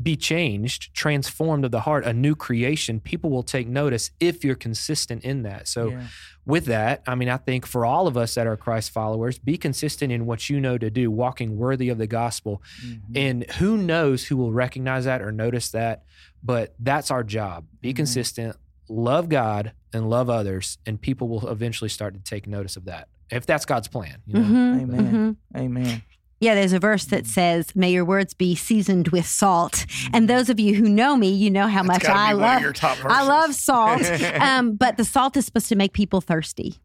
[0.02, 4.56] be changed, transformed of the heart, a new creation, people will take notice if you're
[4.56, 5.68] consistent in that.
[5.68, 6.08] So, Yeah.
[6.46, 9.58] with that, I mean, I think for all of us that are Christ followers, be
[9.58, 12.64] consistent in what you know to do, walking worthy of the gospel.
[12.86, 13.02] Mhm.
[13.18, 16.04] And who knows who will recognize that or notice that,
[16.42, 17.66] but that's our job.
[17.82, 17.98] Be Mhm.
[17.98, 18.56] consistent,
[18.88, 23.10] love God and love others, and people will eventually start to take notice of that.
[23.30, 24.48] If that's God's plan, you know.
[24.48, 25.38] Mhm, Amen.
[25.54, 25.60] mhm.
[25.60, 26.02] Amen.
[26.42, 29.86] Yeah, there's a verse that says, May your words be seasoned with salt.
[30.12, 32.44] And those of you who know me, you know how That's much I be one
[32.44, 32.74] of love your
[33.12, 34.04] I love salt.
[34.42, 36.76] um, but the salt is supposed to make people thirsty.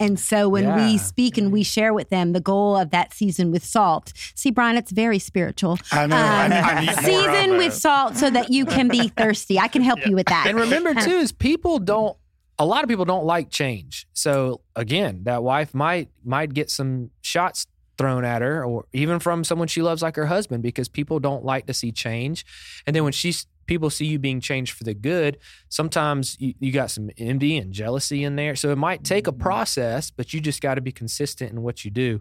[0.00, 0.76] And so when Yeah.
[0.76, 4.50] we speak and we share with them the goal of that season with salt, see,
[4.50, 5.78] Brian, it's very spiritual.
[5.92, 6.16] I know.
[6.16, 7.76] Um, I need more season of with it.
[7.76, 9.58] salt so that you can be thirsty.
[9.60, 10.46] I can help you with that.
[10.48, 12.16] And remember too is people don't
[12.58, 14.06] a lot of people don't like change.
[14.12, 17.66] So again, that wife might might get some shots
[18.02, 21.44] thrown at her or even from someone she loves like her husband because people don't
[21.44, 22.44] like to see change.
[22.84, 25.38] And then when she's people see you being changed for the good,
[25.68, 28.56] sometimes you, you got some envy and jealousy in there.
[28.56, 31.84] So it might take a process, but you just got to be consistent in what
[31.84, 32.20] you do.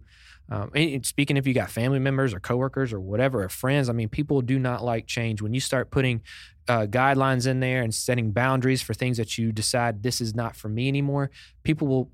[0.51, 3.89] Um, and and speaking if you got family members or coworkers or whatever or friends,
[3.89, 5.41] I mean, people do not like change.
[5.41, 6.21] When you start putting
[6.67, 10.55] uh, guidelines in there and setting boundaries for things that you decide this is not
[10.55, 11.31] for me anymore,
[11.63, 12.11] people will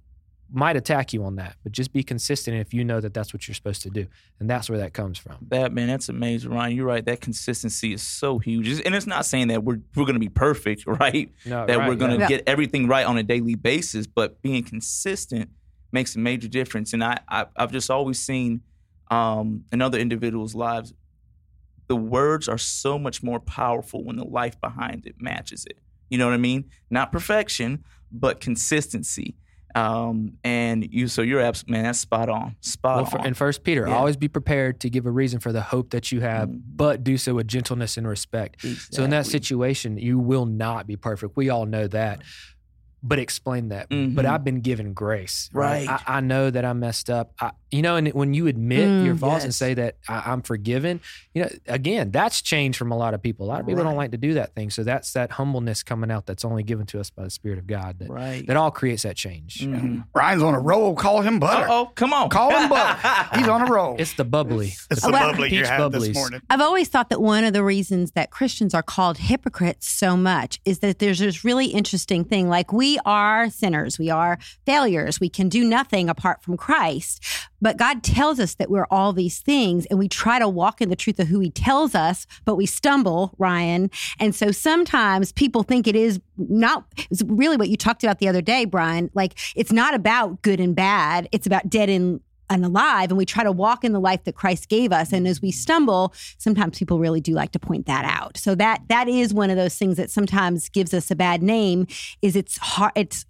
[0.51, 1.55] might attack you on that.
[1.63, 4.07] But just be consistent if you know that that's what you're supposed to do,
[4.39, 5.37] and that's where that comes from.
[5.49, 6.75] That man, that's amazing, Ryan.
[6.75, 7.05] You're right.
[7.05, 10.29] That consistency is so huge, and it's not saying that we're we're going to be
[10.29, 11.31] perfect, right?
[11.45, 12.27] No, that right, we're going to yeah.
[12.27, 15.49] get everything right on a daily basis, but being consistent
[15.91, 16.93] makes a major difference.
[16.93, 18.61] And I, I I've just always seen
[19.09, 20.93] um, in other individuals' lives,
[21.87, 25.77] the words are so much more powerful when the life behind it matches it.
[26.09, 26.65] You know what I mean?
[26.89, 29.35] Not perfection, but consistency.
[29.75, 33.27] Um, and you, so you're absolutely man, that's spot on, spot Well, for, on.
[33.27, 33.95] in First Peter, Yeah.
[33.95, 36.61] always be prepared to give a reason for the hope that you have, Mhm.
[36.75, 38.65] but do so with gentleness and respect.
[38.91, 41.35] So in that situation, you will not be perfect.
[41.37, 42.21] We all know that.
[43.03, 43.89] But explain that.
[43.91, 44.15] Mhm.
[44.15, 45.51] But I've been given grace.
[45.53, 45.87] Right.
[45.87, 47.31] I, I know that I messed up.
[47.39, 50.41] I, you know, and when you admit Mm, your faults and say that I, I'm
[50.41, 51.01] forgiven,
[51.33, 53.45] you know, again, that's changed from a lot of people.
[53.45, 54.69] A lot of people don't like to do that thing.
[54.69, 57.67] So that's that humbleness coming out that's only given to us by the Spirit of
[57.67, 58.45] God that, right.
[58.47, 59.59] that all creates that change.
[59.59, 60.05] Mhm.
[60.13, 60.95] Ryan's on a roll.
[60.95, 61.67] Call him butter.
[61.69, 62.29] Oh, come on.
[62.29, 62.99] Call him butter.
[63.37, 63.95] He's on a roll.
[63.99, 64.67] It's the bubbly.
[64.89, 66.41] It's the the Well- bubbly you peach had this morning.
[66.49, 70.59] I've always thought that one of the reasons that Christians are called hypocrites so much
[70.65, 72.47] is that there's this really interesting thing.
[72.49, 77.23] Like, we are sinners, we are failures, we can do nothing apart from Christ.
[77.61, 80.89] But God tells us that we're all these things, and we try to walk in
[80.89, 83.89] the truth of who He tells us, but we stumble, Ryan.
[84.19, 88.27] And so sometimes people think it is not, it's really what you talked about the
[88.27, 89.09] other day, Brian.
[89.13, 93.25] Like, it's not about good and bad, it's about dead and and alive and we
[93.25, 96.77] try to walk in the life that Christ gave us and as we stumble sometimes
[96.77, 99.75] people really do like to point that out so that that is one of those
[99.75, 101.87] things that sometimes gives us a bad name
[102.21, 103.25] is it's hard it's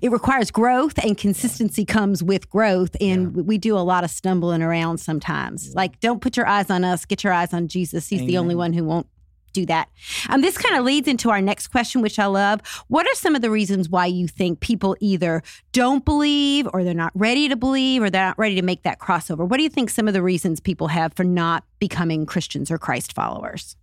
[0.00, 4.62] it requires growth and consistency comes with growth and we do a lot of stumbling
[4.62, 5.74] around sometimes.
[5.74, 8.08] Like don't put your eyes on us get your eyes on jesus.
[8.08, 9.06] He's the only one who won't
[9.52, 9.88] do that.
[10.28, 12.60] Um, this kind of leads into our next question which i love.
[12.88, 15.42] What are some of the reasons why you think people either
[15.72, 18.98] don't believe or they're not ready to believe or they're not ready to make that
[18.98, 19.46] crossover?
[19.46, 22.78] What do you think some of the reasons people have for not becoming christians or
[22.78, 23.76] christ followers?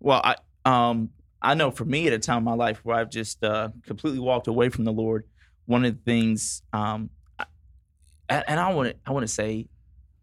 [0.00, 3.10] Well, I um I know for me at a time in my life where I've
[3.10, 5.24] just uh, completely walked away from the Lord,
[5.66, 7.44] one of the things um I,
[8.46, 9.68] and I want to I want to say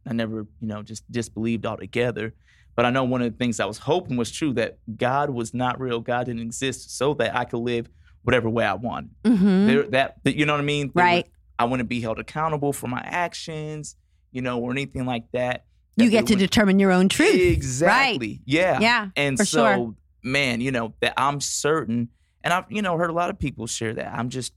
[0.07, 2.33] I never you know just disbelieved altogether,
[2.75, 5.53] but I know one of the things I was hoping was true that God was
[5.53, 7.89] not real, God didn't exist, so that I could live
[8.23, 9.11] whatever way I wanted.
[9.23, 9.67] mm-hmm.
[9.67, 10.91] There, that, that you know what I mean?
[10.93, 13.95] There right I wouldn't be held accountable for my actions,
[14.31, 15.65] you know, or anything like that.
[15.95, 18.41] you get to determine your own truth Exactly.
[18.45, 18.79] Yeah.
[18.79, 19.95] Yeah, And so, sure.
[20.25, 22.09] Man, you know, that I'm certain,
[22.43, 24.13] and I've, you know, heard a lot of people share that.
[24.13, 24.53] I'm just,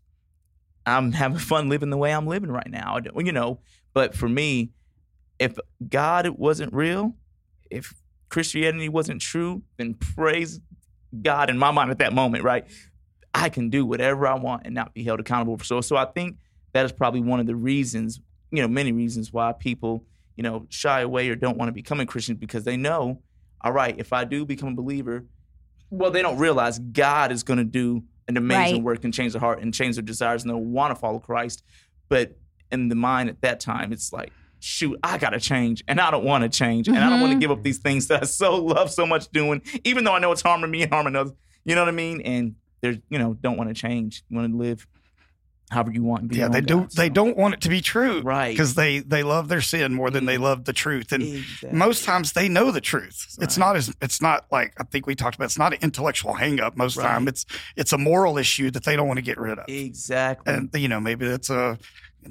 [0.87, 2.98] I'm having fun living the way I'm living right now.
[3.16, 3.61] You know,
[3.92, 4.70] but for me,
[5.38, 7.14] if God wasn't real,
[7.70, 7.94] if
[8.28, 10.61] Christianity wasn't true, then praise
[11.22, 12.66] God in my mind at that moment, right?
[13.35, 15.81] I can do whatever I want and not be held accountable for so.
[15.81, 16.38] So I think
[16.72, 20.04] that is probably one of the reasons, you know, many reasons why people,
[20.37, 23.22] you know, shy away or don't want to become a Christian because they know,
[23.61, 25.24] all right, if I do become a believer,
[25.90, 28.83] well, they don't realize God is going to do an amazing Right.
[28.85, 31.62] work and change their heart and change their desires and they'll want to follow Christ.
[32.09, 32.37] But
[32.70, 36.11] in the mind at that time, it's like, shoot, I got to change and I
[36.11, 37.40] don't want to change and I don't want to Mhm.
[37.40, 40.33] give up these things that I so love so much doing, even though I know
[40.33, 41.33] it's harming me and harming others.
[41.64, 42.20] You know what I mean?
[42.22, 44.22] And there's, you know, don't want to change.
[44.29, 44.87] You want to live
[45.70, 46.33] however you want.
[46.33, 46.81] Yeah, they do.
[46.81, 48.50] God, They don't want it to be true, Right.
[48.52, 50.42] Because they they love their sin more than they mm.
[50.42, 51.78] love the truth, and Exactly.
[51.78, 53.37] most times they know the truth.
[53.40, 55.46] It's not as it's not like I think we talked about.
[55.46, 56.76] It's not an intellectual hangup.
[56.76, 57.07] Most Right.
[57.07, 57.44] time, it's
[57.76, 59.64] it's a moral issue that they don't want to get rid of.
[59.68, 60.52] Exactly.
[60.52, 61.78] And you know, maybe it's a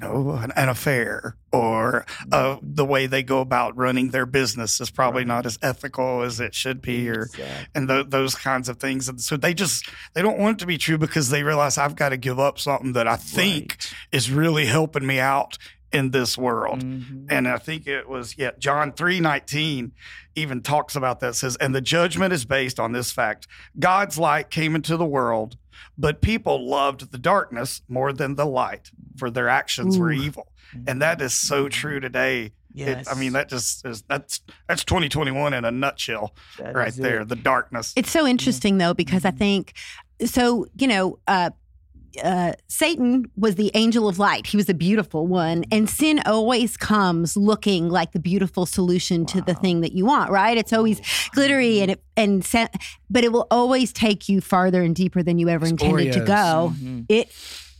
[0.00, 4.80] you know an, an affair or uh, the way they go about running their business
[4.80, 5.26] is probably Right.
[5.28, 7.66] not as ethical as it should be, or Exactly.
[7.74, 9.08] and tho- those kinds of things.
[9.08, 11.96] And so they just they don't want it to be true because they realize I've
[11.96, 13.94] got to give up something that I think Right.
[14.12, 15.58] is really helping me out
[15.90, 16.84] in this world.
[16.84, 17.26] Mhm.
[17.30, 19.92] And I think it was yeah, John three nineteen
[20.36, 21.34] even talks about that.
[21.34, 25.56] Says, and the judgment is based on this fact: God's light came into the world,
[25.96, 30.48] but people loved the darkness more than the light, for their actions were evil.
[30.86, 32.52] And that is so true today.
[32.74, 36.74] It- I mean, that just is that's that's twenty twenty one in a nutshell, That
[36.74, 37.22] right there.
[37.22, 37.28] it.
[37.28, 37.92] The darkness.
[37.96, 39.34] It's so interesting though because Mm-hmm.
[39.34, 39.72] I think
[40.26, 40.66] so.
[40.76, 41.50] You know, uh,
[42.22, 44.46] uh, Satan was the angel of light.
[44.46, 49.40] He was a beautiful one, and sin always comes looking like the beautiful solution to
[49.42, 50.30] the thing that you want.
[50.30, 50.56] Right?
[50.58, 51.00] It's always
[51.32, 52.68] glittery and it and sa-
[53.10, 56.20] but it will always take you farther and deeper than you ever It's intended to
[56.24, 56.72] go.
[56.74, 57.06] Mhm.
[57.08, 57.30] It.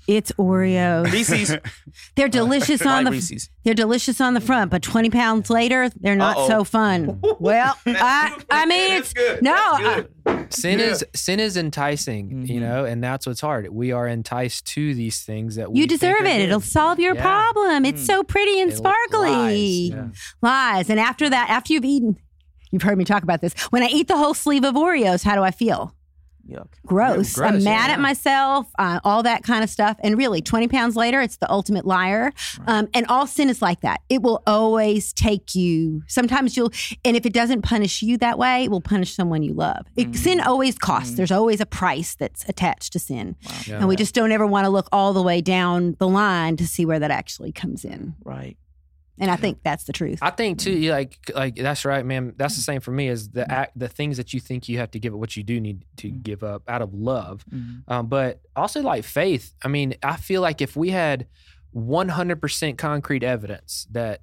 [0.08, 1.12] It's Oreos.
[1.12, 1.56] Reese's.
[2.16, 3.50] They're delicious on the Reese's.
[3.64, 6.48] they're delicious on the front, but twenty pounds later, they're not Uh-oh.
[6.48, 7.20] so fun.
[7.38, 9.42] Well, I I mean it's good.
[9.42, 9.52] no.
[9.54, 10.06] I-
[10.50, 10.86] Sin Yeah.
[10.86, 12.60] is sin is enticing, you Mhm.
[12.62, 13.68] know, and that's what's hard.
[13.70, 16.38] We are enticed to these things that we You deserve it.
[16.38, 16.40] good.
[16.40, 17.22] It'll solve your Yeah.
[17.22, 17.84] problem.
[17.84, 18.06] It's Mm.
[18.06, 19.30] so pretty and It sparkly.
[19.30, 19.88] lies.
[19.90, 20.06] Yeah.
[20.40, 20.88] Lies.
[20.90, 22.16] And after that, after you've eaten,
[22.70, 23.52] you've heard me talk about this.
[23.70, 25.94] When I eat the whole sleeve of Oreos, how do I feel?
[26.48, 26.68] Yuck.
[26.86, 27.36] Gross.
[27.36, 27.94] Yeah, gross, I'm mad yeah.
[27.94, 29.96] at myself, uh, all that kind of stuff.
[30.02, 32.32] And really, 20 pounds later, it's the ultimate liar.
[32.66, 34.00] Um, and all sin is like that.
[34.08, 36.02] It will always take you.
[36.06, 36.72] Sometimes you'll,
[37.04, 39.86] and if it doesn't punish you that way, it will punish someone you love.
[39.96, 41.14] It, Sin always costs.
[41.14, 43.36] There's always a price that's attached to sin.
[43.66, 43.78] Yeah.
[43.78, 46.66] And we just don't ever want to look all the way down the line to
[46.66, 48.14] see where that actually comes in.
[48.24, 48.56] Right.
[49.20, 50.18] And I think that's the truth.
[50.22, 52.34] I think too, like like that's right, man.
[52.36, 53.08] That's the same for me.
[53.08, 55.42] Is the act, the things that you think you have to give up, what you
[55.42, 57.82] do need to give up out of love, Mhm.
[57.88, 59.54] um, but also like faith.
[59.62, 61.26] I mean, I feel like if we had
[61.74, 64.22] 100% concrete evidence that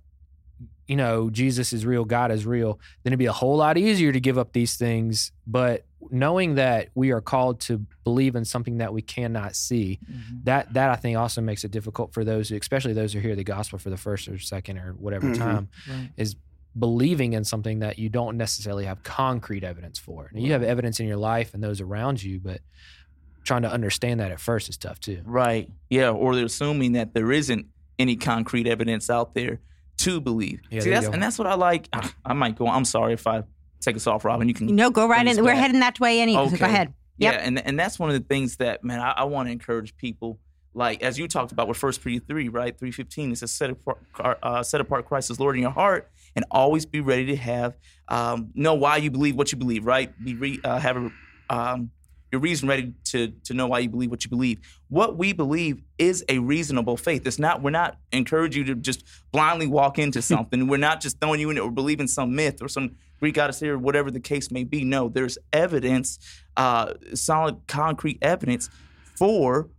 [0.88, 4.12] you know Jesus is real, God is real, then it'd be a whole lot easier
[4.12, 5.32] to give up these things.
[5.48, 10.44] But knowing that we are called to believe in something that we cannot see, Mhm.
[10.46, 13.36] that that I think also makes it difficult for those, who, especially those who hear
[13.36, 15.38] the gospel for the first or second or whatever Mhm.
[15.38, 16.10] time, Right.
[16.18, 16.36] is
[16.78, 20.30] believing in something that you don't necessarily have concrete evidence for.
[20.34, 22.60] Now, you have evidence in your life and those around you, but
[23.44, 25.22] trying to understand that at first is tough too.
[25.24, 25.70] Right.
[25.89, 26.10] Yeah.
[26.10, 29.62] Or they're assuming that there isn't any concrete evidence out there
[29.98, 30.60] to believe.
[30.70, 31.88] Yeah, See, that's, and that's what I like.
[31.94, 32.68] Ah, I might go.
[32.68, 33.44] I'm sorry if I
[33.86, 34.48] take us off, Robin.
[34.48, 34.76] You can.
[34.76, 35.43] no, go right in.
[35.43, 36.50] We're heading that way anyway.
[36.50, 36.93] So go ahead.
[37.17, 37.34] Yep.
[37.34, 39.95] Yeah, and and that's one of the things that man I, I want to encourage
[39.95, 40.39] people.
[40.74, 42.78] Like as you talked about with First Peter three, right?
[42.78, 43.32] Three fifteen.
[43.32, 44.00] It says set apart,
[44.43, 47.78] uh, set apart Christ as Lord in your heart, and always be ready to have
[48.10, 49.86] um, know why you believe what you believe.
[49.86, 50.12] Right?
[50.21, 51.12] Be re, uh, have a,
[51.50, 51.91] um,
[52.36, 54.60] your reason ready to to know why you believe what you believe.
[54.89, 57.26] What we believe is a reasonable faith.
[57.26, 60.67] It's not we're not encourage you to just blindly walk into something.
[60.67, 63.63] we're not just throwing you in it or believing some myth or some Greek goddess
[63.63, 64.84] or whatever the case may be.
[64.84, 66.19] No, there's evidence,
[66.58, 68.69] uh, solid concrete evidence
[69.15, 69.69] for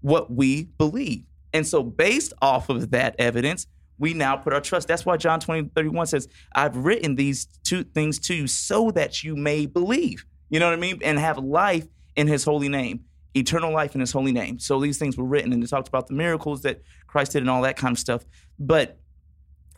[0.00, 1.24] what we believe.
[1.52, 4.88] And so based off of that evidence, we now put our trust.
[4.88, 9.22] That's why John 20, 31 says, I've written these two things to you so that
[9.22, 10.26] you may believe.
[10.52, 10.98] You know what I mean?
[11.02, 14.58] And have life in his holy name, eternal life in his holy name.
[14.58, 17.48] So these things were written and it talked about the miracles that Christ did and
[17.48, 18.26] all that kind of stuff.
[18.58, 18.98] But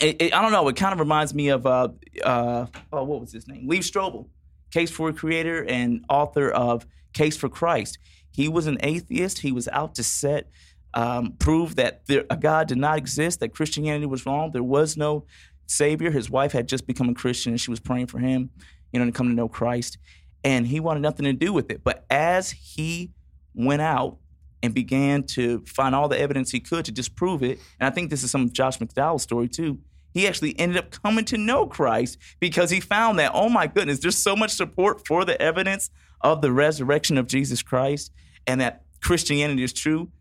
[0.00, 1.90] it, it, I don't know, it kind of reminds me of, uh,
[2.24, 3.68] uh, oh, what was his name?
[3.68, 4.26] Lee Strobel,
[4.72, 7.98] Case for a Creator and author of Case for Christ.
[8.32, 9.38] He was an atheist.
[9.38, 10.50] He was out to set
[10.94, 14.52] um, prove that there, a God did not exist, that Christianity was wrong.
[14.52, 15.26] There was no
[15.66, 16.10] Savior.
[16.10, 18.50] His wife had just become a Christian and she was praying for him,
[18.92, 19.98] you know, to come to know Christ.
[20.44, 21.82] And he wanted nothing to do with it.
[21.82, 23.12] But as he
[23.54, 24.18] went out
[24.62, 28.10] and began to find all the evidence he could to disprove it, and I think
[28.10, 29.80] this is some of Josh McDowell's story too.
[30.12, 33.98] He actually ended up coming to know Christ because he found that, oh my goodness,
[33.98, 38.12] there's so much support for the evidence of the resurrection of Jesus Christ
[38.46, 40.12] and that Christianity is true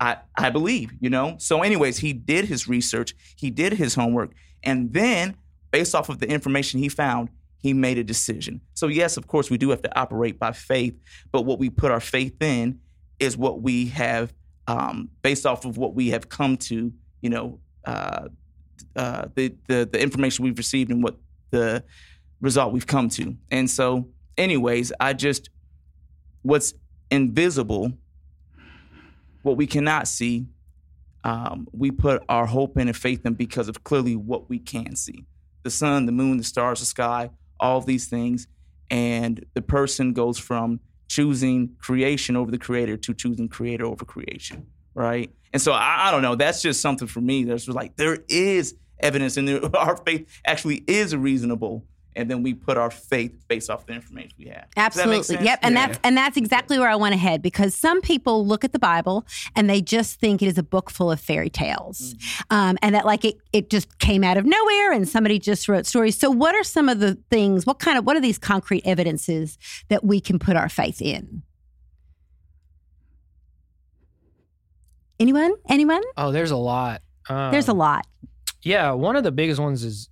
[0.00, 1.36] I, I believe, you know?
[1.38, 4.32] So, anyways, he did his research, he did his homework,
[4.62, 5.36] and then
[5.70, 7.30] based off of the information he found,
[7.64, 8.60] he made a decision.
[8.74, 10.94] So, yes, of course, we do have to operate by faith,
[11.32, 12.78] but what we put our faith in
[13.18, 14.34] is what we have,
[14.66, 18.28] um, based off of what we have come to, you know, uh,
[18.96, 21.16] uh, the, the the information we've received and what
[21.52, 21.82] the
[22.42, 23.34] result we've come to.
[23.50, 25.48] And so, anyways, I just
[26.42, 26.74] what's
[27.10, 27.94] invisible
[29.40, 30.48] what we cannot see,
[31.22, 34.96] um, we put our hope in and faith in because of clearly what we can
[34.96, 35.24] see
[35.62, 37.30] the sun, the moon, the stars, the sky,
[37.64, 38.46] all of these things.
[38.90, 44.66] And the person goes from choosing creation over the creator to choosing creator over creation,
[44.94, 45.32] right?
[45.52, 46.34] And so I, I don't know.
[46.34, 47.44] That's just something for me.
[47.44, 52.54] There's like, there is evidence, and there, our faith actually is reasonable and then we
[52.54, 54.66] put our faith based off the information we have.
[54.76, 55.44] Absolutely.
[55.44, 55.58] Yep.
[55.62, 55.86] And yeah.
[55.86, 58.78] that's and that's exactly where I want to head because some people look at the
[58.78, 62.14] Bible and they just think it is a book full of fairy tales.
[62.14, 62.56] Mm-hmm.
[62.56, 65.86] Um, and that like it it just came out of nowhere and somebody just wrote
[65.86, 66.16] stories.
[66.18, 69.58] So what are some of the things, what kind of what are these concrete evidences
[69.88, 71.42] that we can put our faith in?
[75.20, 75.54] Anyone?
[75.68, 76.02] Anyone?
[76.16, 77.02] Oh, there's a lot.
[77.28, 78.06] Um, there's a um, lot.
[78.62, 80.08] Yeah, one of the biggest ones is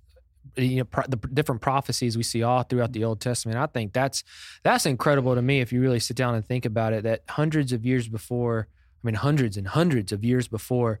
[0.55, 3.57] you know pro- the different prophecies we see all throughout the Old Testament.
[3.57, 4.23] I think that's
[4.63, 7.03] that's incredible to me if you really sit down and think about it.
[7.03, 8.67] That hundreds of years before,
[9.03, 10.99] I mean, hundreds and hundreds of years before,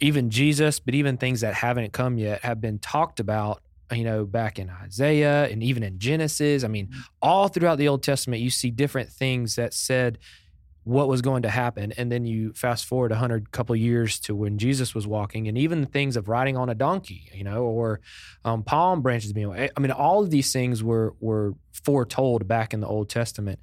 [0.00, 3.62] even Jesus, but even things that haven't come yet have been talked about.
[3.90, 6.64] You know, back in Isaiah and even in Genesis.
[6.64, 7.00] I mean, mm-hmm.
[7.20, 10.16] all throughout the Old Testament, you see different things that said
[10.84, 11.92] what was going to happen.
[11.92, 15.56] And then you fast forward a hundred couple years to when jesus was walking and
[15.56, 18.00] even the things of riding on a donkey you know or
[18.44, 22.80] um, palm branches being i mean all of these things were were foretold back in
[22.80, 23.58] the old testament.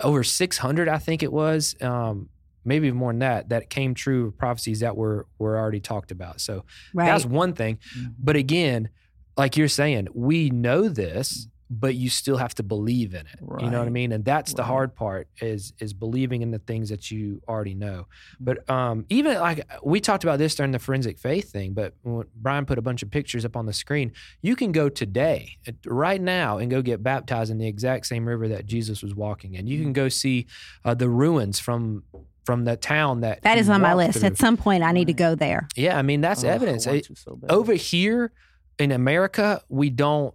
[0.00, 2.28] Over 600 i think it was um,
[2.64, 6.40] maybe more than that that came true prophecies that were were already talked about.
[6.40, 7.06] So right.
[7.06, 7.78] that's one thing.
[7.96, 8.10] Mm-hmm.
[8.18, 8.90] but again
[9.36, 11.48] like you're saying we know this
[11.80, 13.38] but you still have to believe in it.
[13.40, 13.64] Right.
[13.64, 14.12] You know what I mean?
[14.12, 14.56] And that's right.
[14.56, 18.06] the hard part is is believing in the things that you already know.
[18.40, 21.94] But um, even like we talked about this during the forensic faith thing, but
[22.36, 24.12] Brian put a bunch of pictures up on the screen.
[24.42, 28.48] You can go today, right now, and go get baptized in the exact same river
[28.48, 29.66] that Jesus was walking in.
[29.66, 30.46] You can go see
[30.84, 32.04] uh, the ruins from
[32.44, 34.20] from the town that that is on my list.
[34.20, 34.28] Through.
[34.28, 35.68] At some point, I need to go there.
[35.76, 36.86] Yeah, I mean that's oh, evidence.
[36.86, 38.32] It, so over here
[38.78, 40.34] in America, we don't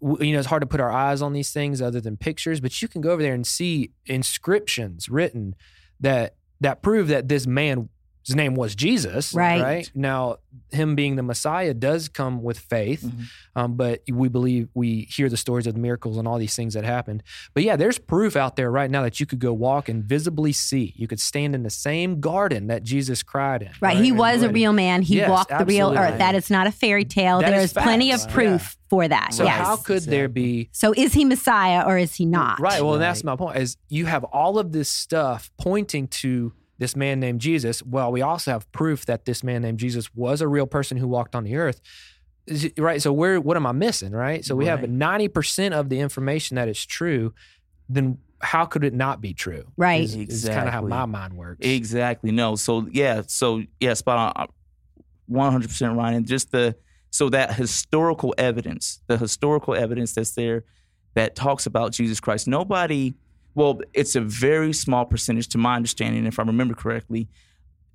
[0.00, 2.80] you know, it's hard to put our eyes on these things other than pictures, but
[2.80, 5.54] you can go over there and see inscriptions written
[6.00, 7.88] that that prove that this man
[8.28, 9.62] his name was Jesus, right?
[9.62, 9.90] right?
[9.94, 10.36] Now,
[10.70, 13.22] him being the Messiah does come with faith, mm-hmm.
[13.56, 16.74] um, but we believe we hear the stories of the miracles and all these things
[16.74, 17.22] that happened.
[17.54, 20.52] But yeah, there's proof out there right now that you could go walk and visibly
[20.52, 20.92] see.
[20.96, 23.68] You could stand in the same garden that Jesus cried in.
[23.80, 24.04] Right, right?
[24.04, 25.00] he was a real man.
[25.00, 26.18] He yes, walked the real earth.
[26.18, 27.40] That is not a fairy tale.
[27.40, 28.60] That There's plenty of proof.
[28.62, 28.74] Yeah.
[28.88, 29.58] For that, so yes.
[29.58, 30.70] how could there be?
[30.72, 32.58] So is he Messiah or is he not?
[32.58, 32.80] Right.
[32.80, 33.00] Well, right.
[33.00, 33.58] that's my point.
[33.58, 37.82] Is you have all of this stuff pointing to this man named Jesus.
[37.82, 41.08] Well, we also have proof that this man named Jesus was a real person who
[41.08, 41.80] walked on the earth.
[42.78, 43.02] Right.
[43.02, 44.12] So where what am I missing?
[44.12, 44.44] Right.
[44.44, 44.78] So we right.
[44.78, 47.34] have 90% of the information that is true.
[47.88, 49.64] Then how could it not be true?
[49.76, 50.02] Right.
[50.02, 50.50] Is, exactly.
[50.50, 51.66] is kind of how my mind works.
[51.66, 52.30] Exactly.
[52.30, 52.56] No.
[52.56, 53.22] So yeah.
[53.26, 54.48] So yeah, spot on.
[55.30, 56.14] 100% Ryan.
[56.14, 56.76] And just the,
[57.10, 60.64] so that historical evidence, the historical evidence that's there
[61.14, 63.14] that talks about Jesus Christ, nobody,
[63.58, 67.26] Well, it's a very small percentage, to my understanding, if I remember correctly.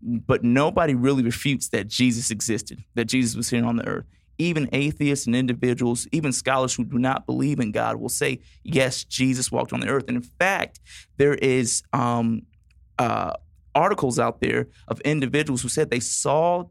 [0.02, 4.04] But nobody really refutes that Jesus existed, that Jesus was here on the earth.
[4.38, 9.06] Even atheists and individuals, even scholars who do not believe in God, will say, yes,
[9.06, 10.04] Jesus walked on the earth.
[10.10, 10.82] And in fact,
[11.16, 12.42] there is um,
[13.00, 13.32] uh,
[13.74, 16.66] articles out there of individuals who said they saw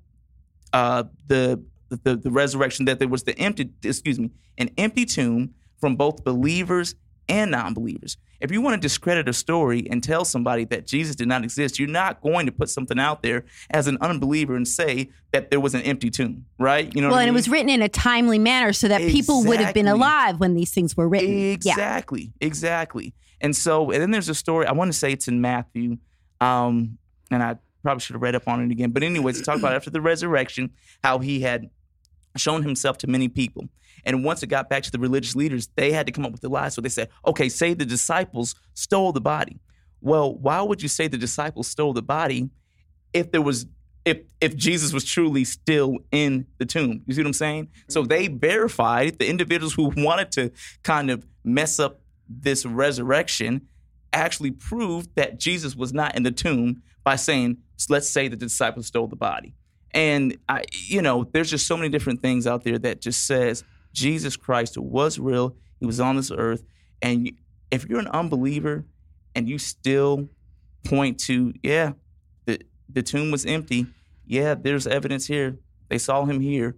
[0.74, 5.55] uh, the, the the resurrection, that there was the empty, excuse me, an empty tomb
[5.80, 6.95] from both believers
[7.29, 8.16] and non-believers.
[8.41, 11.79] If you want to discredit a story and tell somebody that Jesus did not exist,
[11.79, 15.61] you're not going to put something out there as an unbeliever and say that there
[15.61, 16.93] was an empty tomb, right?
[16.95, 17.09] You know.
[17.09, 19.61] well, what I and it was written in a timely manner so that people would
[19.61, 21.29] have been alive when these things were written.
[21.29, 21.53] Yeah.
[21.53, 23.14] Exactly, exactly.
[23.41, 24.66] And so, and then there's a story.
[24.66, 25.99] I want to say it's in Matthew,
[26.41, 26.99] um,
[27.31, 28.91] and I probably should have read up on it again.
[28.91, 30.70] But anyways, it talks about after the resurrection
[31.03, 31.70] how he had
[32.37, 33.68] shown himself to many people.
[34.05, 36.40] And once it got back to the religious leaders, they had to come up with
[36.40, 36.68] the lie.
[36.68, 39.61] So they said, okay, say the disciples stole the body.
[40.00, 42.50] Well, why would you say the disciples stole the body
[43.12, 43.66] if there was
[44.05, 47.03] if if Jesus was truly still in the tomb?
[47.07, 47.68] You see what I'm saying?
[47.88, 48.09] So mm-hmm.
[48.09, 50.50] they verified the individuals who wanted to
[50.82, 53.68] kind of mess up this resurrection
[54.12, 58.86] actually proved that Jesus was not in the tomb by saying, let's say the disciples
[58.86, 59.55] stole the body.
[59.94, 63.64] And I, you know, there's just so many different things out there that just says
[63.93, 65.57] Jesus Christ was real.
[65.80, 66.62] He was on this earth.
[67.01, 67.32] And
[67.70, 68.84] if you're an unbeliever
[69.34, 70.28] and you still
[70.84, 71.93] point to, yeah,
[72.47, 73.86] the the tomb was empty.
[74.26, 75.59] Yeah, there's evidence here.
[75.88, 76.76] They saw him here.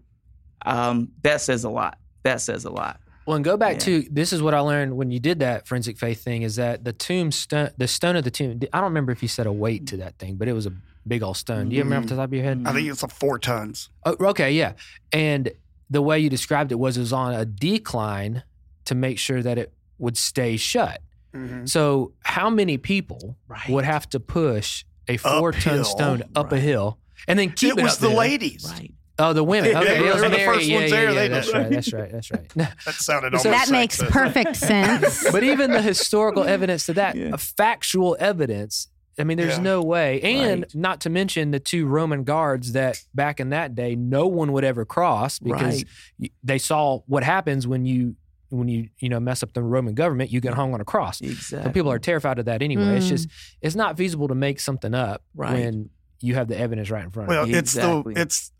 [0.67, 1.99] Um, that says a lot.
[2.23, 3.01] That says a lot.
[3.27, 3.79] Well, and go back Yeah.
[3.81, 6.85] to this is what I learned when you did that forensic faith thing is that
[6.85, 8.61] the tomb stone, the stone of the tomb.
[8.73, 10.73] I don't remember if you said a weight to that thing, but it was a
[11.07, 11.69] big old stone.
[11.69, 12.63] Do you remember off the top of your head?
[12.67, 13.91] I think it's a four tons.
[14.05, 14.73] Oh, okay, yeah.
[15.13, 15.51] And
[15.95, 18.43] the way you described it was it was on a decline
[18.85, 21.01] to make sure that it would stay shut.
[21.35, 21.69] Mhm.
[21.69, 23.69] So, how many people Right.
[23.69, 27.79] would have to push a four ton stone up a hill and then keep It
[27.79, 28.19] it, was up the hill?
[28.19, 28.67] ladies.
[28.79, 28.93] Right.
[29.19, 29.71] Oh, the women.
[29.71, 31.09] Yeah, they those were the Mary- first yeah, ones yeah, there.
[31.11, 31.71] yeah, They that's right.
[31.71, 32.11] That's right.
[32.13, 32.51] That's right.
[32.85, 34.11] That sounded So That makes sexist.
[34.11, 35.31] perfect sense.
[35.31, 37.31] but even the historical evidence to that, Yeah.
[37.33, 38.89] uh, factual evidence.
[39.19, 39.63] I mean, there's Yeah.
[39.63, 40.21] no way.
[40.23, 40.75] And Right.
[40.75, 44.65] not to mention the two Roman guards that back in that day, no one would
[44.65, 45.85] ever cross because
[46.21, 46.33] Right.
[46.43, 48.17] they saw what happens when you
[48.51, 51.21] when you you know mess up the Roman government, you get hung on a cross.
[51.21, 51.65] Exactly.
[51.67, 52.97] So people are terrified of that anyway.
[52.99, 53.09] It's Mm.
[53.09, 53.29] just
[53.63, 55.55] it's not feasible to make something up Right.
[55.55, 55.91] when
[56.21, 57.57] you have the evidence right in front of Well, you.
[57.57, 58.15] it's Exactly.
[58.15, 58.53] the it's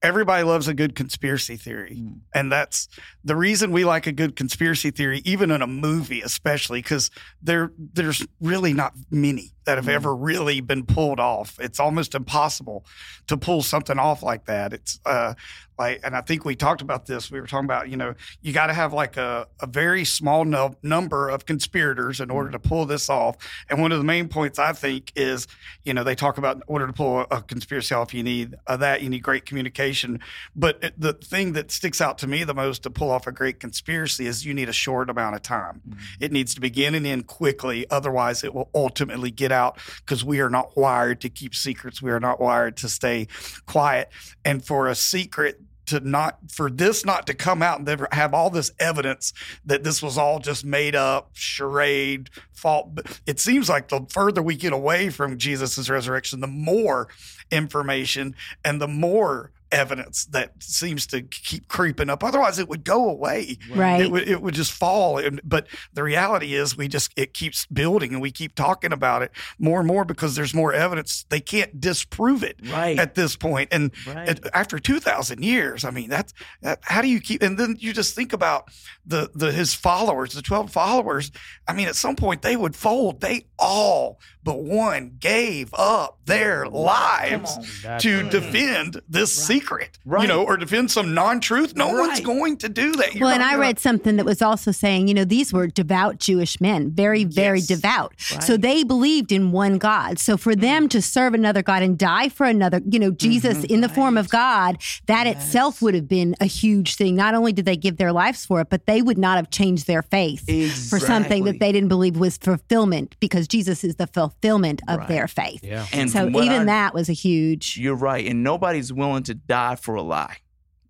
[0.00, 1.96] everybody loves a good conspiracy theory.
[2.00, 2.20] Mm.
[2.34, 2.88] And that's
[3.24, 7.10] the reason we like a good conspiracy theory, even in a movie, especially because
[7.42, 9.94] there there's really not many that have Mm.
[9.94, 11.58] ever really been pulled off.
[11.60, 12.84] It's almost impossible
[13.28, 14.72] to pull something off like that.
[14.72, 15.34] It's uh
[15.78, 17.30] like, and I think we talked about this.
[17.30, 20.44] We were talking about, you know, you got to have like a, a very small
[20.44, 23.36] no, number of conspirators in order to pull this off.
[23.70, 25.46] And one of the main points I think is,
[25.82, 28.54] you know, they talk about in order to pull a, a conspiracy off, you need
[28.66, 30.20] uh, that, you need great communication.
[30.54, 33.32] But it, the thing that sticks out to me the most to pull off a
[33.32, 35.80] great conspiracy is you need a short amount of time.
[36.20, 37.86] It needs to begin and end quickly.
[37.90, 42.02] Otherwise, it will ultimately get out because we are not wired to keep secrets.
[42.02, 43.28] We are not wired to stay
[43.66, 44.08] quiet.
[44.44, 48.50] And for a secret to not, for this not to come out and have all
[48.50, 49.32] this evidence
[49.64, 53.00] that this was all just made up, charade, fault.
[53.26, 57.08] It seems like the further we get away from Jesus' resurrection, the more
[57.50, 58.34] information
[58.64, 62.22] and the more evidence that seems to keep creeping up.
[62.22, 63.58] Otherwise, it would go away.
[63.74, 64.02] Right.
[64.02, 65.18] It would it would just fall.
[65.18, 69.22] And, but the reality is, we just it keeps building, and we keep talking about
[69.22, 71.24] it more and more because there's more evidence.
[71.30, 72.98] They can't disprove it Right.
[72.98, 73.68] at this point.
[73.72, 74.28] And Right.
[74.28, 77.42] at- after two thousand years, I mean, that's that, how do you keep?
[77.42, 78.70] And then you just think about
[79.06, 81.32] the the his followers, the twelve followers.
[81.66, 83.20] I mean, at some point they would fold.
[83.20, 88.30] They all but one gave up their lives That's to right.
[88.30, 89.61] defend this secret,
[90.04, 90.22] Right.
[90.22, 91.76] you know, or defend some non-truth.
[91.76, 93.14] No one's going to do that.
[93.14, 95.66] You're well, and I gonna- read something that was also saying, you know, these were
[95.66, 97.68] devout Jewish men, very, very Yes.
[97.68, 98.14] devout.
[98.18, 100.18] So they believed in one God.
[100.18, 100.60] So for mm.
[100.60, 103.74] them to serve another God and die for another, you know, Jesus mm-hmm.
[103.74, 107.14] in the form of God, that itself would have been a huge thing.
[107.14, 109.86] Not only did they give their lives for it, but they would not have changed
[109.86, 110.44] their faith
[110.90, 115.08] for something that they didn't believe was fulfillment because Jesus is the fulfillment of Right.
[115.08, 115.60] their faith.
[115.62, 115.86] Yeah.
[115.92, 117.76] And So even I- that was a huge.
[117.76, 118.26] You're right.
[118.26, 120.36] And nobody's willing to die for a lie,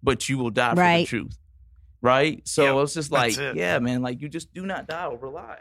[0.03, 1.39] but you will die for the truth.
[2.01, 2.47] Right?
[2.47, 3.57] So Yep, it's just like, it.
[3.57, 5.59] yeah, man, like you just do not die over a lie.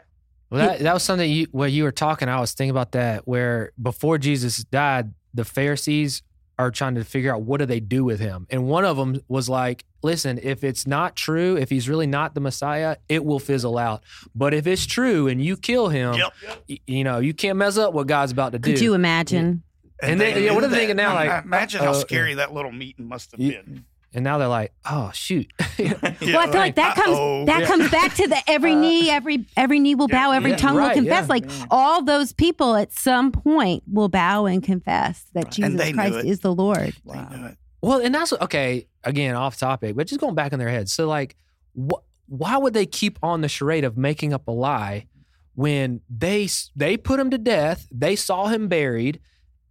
[0.50, 2.28] Well, that, that was something you, where you were talking.
[2.28, 3.26] I was thinking about that.
[3.26, 6.22] Where before Jesus died, the Pharisees
[6.58, 9.20] are trying to figure out what do they do with him, and one of them
[9.28, 13.38] was like, listen, if it's not true, if he's really not the Messiah, it will
[13.38, 14.02] fizzle out.
[14.34, 16.32] But if it's true and you kill him, Yep.
[16.68, 18.72] y- you know, you can't mess up what God's about to do.
[18.72, 19.62] Could you imagine?
[20.02, 21.02] And then- they yeah, what are they thinking that.
[21.02, 23.62] now, like, imagine how uh, scary that little meeting must have Yeah.
[23.62, 23.84] been.
[24.14, 25.50] and now they're like, oh shoot.
[25.78, 26.12] Yeah, well, I
[26.50, 27.44] feel like that comes uh-oh.
[27.46, 30.76] that comes back to the every knee, every every knee will bow, every yeah, tongue
[30.76, 31.22] right, will confess.
[31.24, 31.28] yeah.
[31.28, 36.26] like all those people at some point will bow and confess that And Jesus Christ
[36.26, 36.94] is the Lord.
[37.06, 37.56] They knew it.
[37.80, 38.86] Well, and that's okay.
[39.04, 40.92] Again, off topic, but just going back in their heads.
[40.92, 41.34] So, like,
[41.74, 41.98] wh-
[42.28, 45.06] why would they keep on the charade of making up a lie
[45.54, 47.88] when they they put him to death?
[47.90, 49.20] They saw him buried.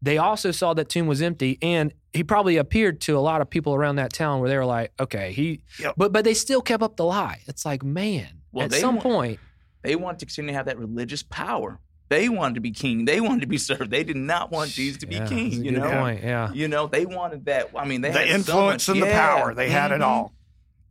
[0.01, 3.49] They also saw that tomb was empty, and he probably appeared to a lot of
[3.49, 5.93] people around that town where they were like, "Okay, he," Yep.
[5.97, 7.39] but but they still kept up the lie.
[7.47, 9.39] It's like, man, Well, at some want- point,
[9.83, 11.79] They want to continue to have that religious power.
[12.09, 13.05] They wanted to be king.
[13.05, 13.89] They wanted to be served.
[13.89, 15.63] They did not want Jesus to be Yeah, king.
[15.65, 16.21] You know, point.
[16.23, 17.69] Yeah, you know, they wanted that.
[17.75, 19.53] I mean, they The had so influence much- and the power.
[19.55, 20.05] They had it Mhm.
[20.05, 20.33] all.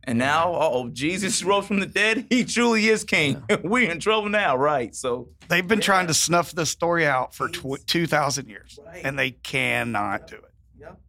[0.03, 2.25] And now, oh, Jesus rose from the dead.
[2.29, 3.43] He truly is king.
[3.63, 4.95] We're in trouble now, right?
[4.95, 9.01] So They've been trying to snuff this story out for tw- 2,000 years, Right.
[9.03, 10.43] and they cannot do it.
[10.79, 10.99] Yep.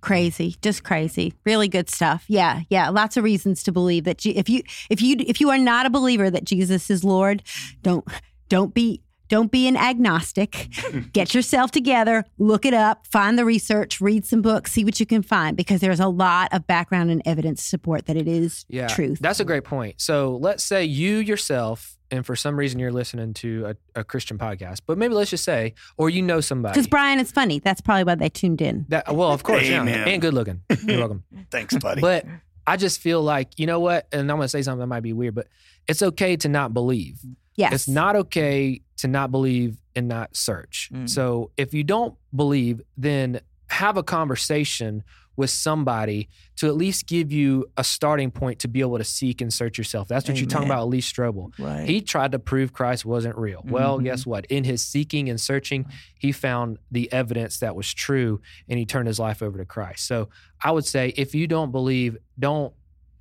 [0.00, 1.34] Crazy, just crazy.
[1.44, 2.24] Really good stuff.
[2.28, 2.88] Yeah, yeah.
[2.90, 5.86] Lots of reasons to believe that Je- if you if you if you are not
[5.86, 7.42] a believer that Jesus is Lord,
[7.82, 8.06] don't
[8.48, 10.68] don't be don't be an agnostic.
[11.12, 15.06] Get yourself together, look it up, find the research, read some books, see what you
[15.06, 18.88] can find because there's a lot of background and evidence support that it is yeah,
[18.88, 19.20] truth.
[19.20, 20.00] That's a great point.
[20.00, 24.36] So let's say you yourself, and for some reason you're listening to a, a Christian
[24.36, 26.72] podcast, but maybe let's just say, or you know somebody.
[26.72, 27.60] Because Brian is funny.
[27.60, 28.84] That's probably why they tuned in.
[28.88, 30.62] That well, of course, yeah, and good looking.
[30.84, 31.22] You're welcome.
[31.52, 32.00] Thanks, buddy.
[32.00, 32.26] But
[32.66, 35.12] I just feel like you know what, and I'm gonna say something that might be
[35.12, 35.46] weird, but
[35.86, 37.20] it's okay to not believe.
[37.60, 37.72] Yes.
[37.74, 40.90] It's not okay to not believe and not search.
[40.92, 41.08] Mm.
[41.08, 45.02] So if you don't believe, then have a conversation
[45.36, 49.40] with somebody to at least give you a starting point to be able to seek
[49.40, 50.06] and search yourself.
[50.06, 51.52] That's what you're talking about, Lee Strobel.
[51.58, 51.88] right.
[51.88, 53.62] He tried to prove Christ wasn't real.
[53.66, 54.04] Well, Mhm.
[54.04, 54.44] guess what?
[54.46, 55.86] In his seeking and searching,
[56.18, 60.06] he found the evidence that was true and he turned his life over to Christ.
[60.06, 60.28] So
[60.62, 62.74] I would say if you don't believe, don't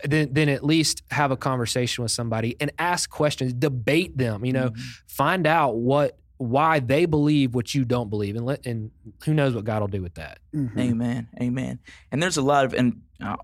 [0.04, 4.54] then then at least have a conversation with somebody and ask questions, debate them, you
[4.54, 4.72] know,
[5.08, 8.92] find out what why they believe what you don't believe and let and
[9.26, 10.40] who knows what God will do with that.
[10.56, 10.80] Mhm.
[10.80, 11.28] Amen.
[11.42, 11.80] Amen.
[12.14, 13.02] And there's a lot of, and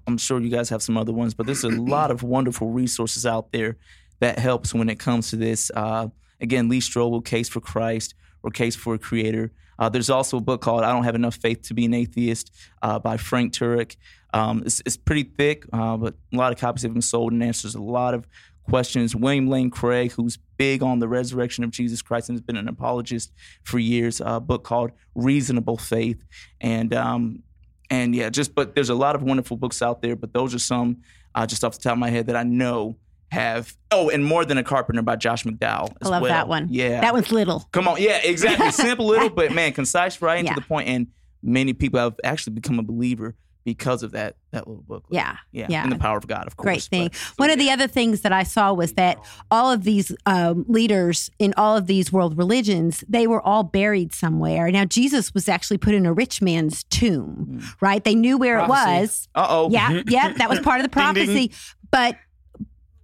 [0.08, 3.26] I'm sure you guys have some other ones, but there's a lot of wonderful resources
[3.26, 3.76] out there
[4.22, 5.70] that helps when it comes to this.
[5.76, 6.08] Uh,
[6.40, 9.52] again, Lee Strobel, Case for Christ or Case for a Creator.
[9.78, 12.50] Uh, there's also a book called I Don't Have Enough Faith to Be an Atheist
[12.82, 13.98] uh, by Frank Turek.
[14.36, 17.42] Um, it's, it's pretty thick, uh, but a lot of copies have been sold and
[17.42, 18.28] answers a lot of
[18.70, 19.16] questions.
[19.16, 22.68] William Lane Craig, who's big on the resurrection of Jesus Christ and has been an
[22.68, 23.32] apologist
[23.64, 26.24] for years, a book called Reasonable Faith.
[26.60, 27.44] And um,
[27.90, 30.60] and yeah, just but there's a lot of wonderful books out there, but those are
[30.60, 30.98] some
[31.34, 32.98] uh, just off the top of my head that I know
[33.32, 33.76] have.
[33.92, 35.96] Oh, and More Than a Carpenter by Josh McDowell.
[36.02, 36.32] I love well.
[36.32, 36.68] that one.
[36.70, 37.68] Yeah, That one's little.
[37.72, 38.72] Come on, yeah, exactly.
[38.72, 40.56] Simple, little, but man, concise, right and Yeah.
[40.56, 40.76] to the.
[40.88, 41.08] And
[41.42, 45.04] many people have actually become a believer because of that that little book.
[45.10, 45.36] Yeah.
[45.52, 45.84] yeah, yeah.
[45.84, 46.66] and the power of God, of course.
[46.66, 47.08] Great thing.
[47.10, 49.18] But- One of the other things that I saw was that
[49.52, 54.14] all of these um, leaders in all of these world religions, they were all buried
[54.14, 54.72] somewhere.
[54.72, 58.02] Now, Jesus was actually put in a rich man's tomb, right?
[58.02, 59.28] They knew where it was.
[59.36, 59.70] Uh oh.
[59.72, 61.26] Yeah, yeah, that was part of the Ding, ding.
[61.26, 61.52] prophecy.
[61.92, 62.16] But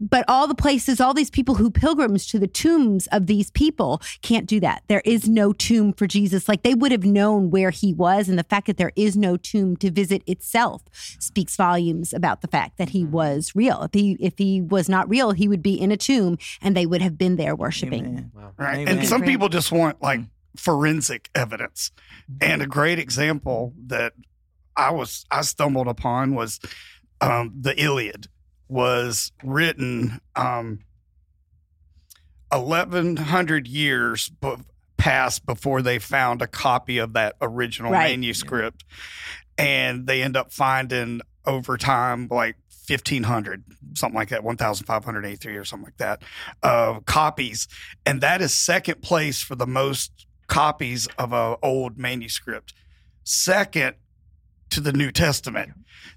[0.02, 4.02] but all the places, all these people who pilgrims to the tombs of these people
[4.24, 4.84] can't do that.
[4.88, 6.50] There is no tomb for Jesus.
[6.50, 9.38] Like they would have known where he was, and the fact that there is no
[9.38, 13.12] tomb to visit itself speaks volumes about the fact that he mm-hmm.
[13.12, 13.84] was real.
[13.84, 16.88] If he if he was not real, he would be in a tomb, and they
[16.88, 18.32] would have been there worshiping.
[18.34, 18.54] Wow.
[18.58, 18.80] Right.
[18.80, 19.00] Amen.
[19.00, 20.58] And some people just want like mm-hmm.
[20.58, 21.92] forensic evidence.
[22.32, 22.52] Mm-hmm.
[22.52, 24.14] And a great example that
[24.76, 26.60] I was I stumbled upon was
[27.20, 28.28] um, the Iliad
[28.72, 30.80] was written um,
[32.52, 34.56] eleven hundred years be-
[34.98, 38.12] passed before they found a copy of that original Right.
[38.12, 38.84] manuscript,
[39.58, 42.56] and they end up finding over time like.
[42.88, 43.64] 1500
[43.94, 46.22] something like that 1583 or something like that
[46.62, 47.68] uh, copies
[48.06, 52.74] and that is second place for the most copies of a old manuscript
[53.24, 53.96] second
[54.72, 55.74] to the new testament.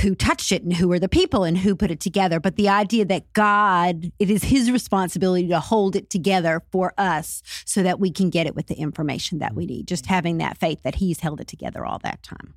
[0.00, 2.40] who touched it and who are the people and who put it together.
[2.40, 7.42] But the idea that God, it is His responsibility to hold it together for us,
[7.64, 9.74] so that we can get it with the information that we mm-hmm.
[9.74, 9.88] need.
[9.88, 12.54] Just having that faith that He's held it together all that time.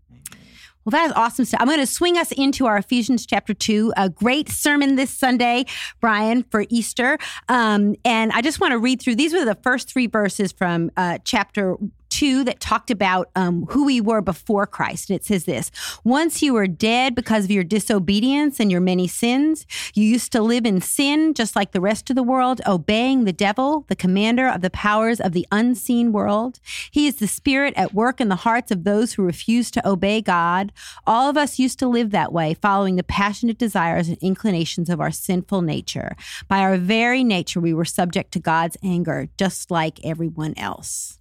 [0.87, 1.59] Well, that is awesome stuff.
[1.59, 3.91] I'm going to swing us into our Ephesians chapter two.
[3.97, 5.65] A great sermon this Sunday,
[5.99, 7.17] Brian, for Easter.
[7.49, 9.15] Um, and I just want to read through.
[9.17, 11.75] These were the first three verses from uh, chapter
[12.09, 15.09] two that talked about um, who we were before Christ.
[15.09, 15.71] And it says this
[16.03, 20.41] Once you were dead because of your disobedience and your many sins, you used to
[20.41, 24.47] live in sin just like the rest of the world, obeying the devil, the commander
[24.47, 26.59] of the powers of the unseen world.
[26.91, 30.21] He is the spirit at work in the hearts of those who refuse to obey
[30.21, 30.71] God.
[31.05, 34.99] All of us used to live that way, following the passionate desires and inclinations of
[34.99, 36.15] our sinful nature.
[36.47, 41.19] By our very nature, we were subject to God's anger, just like everyone else.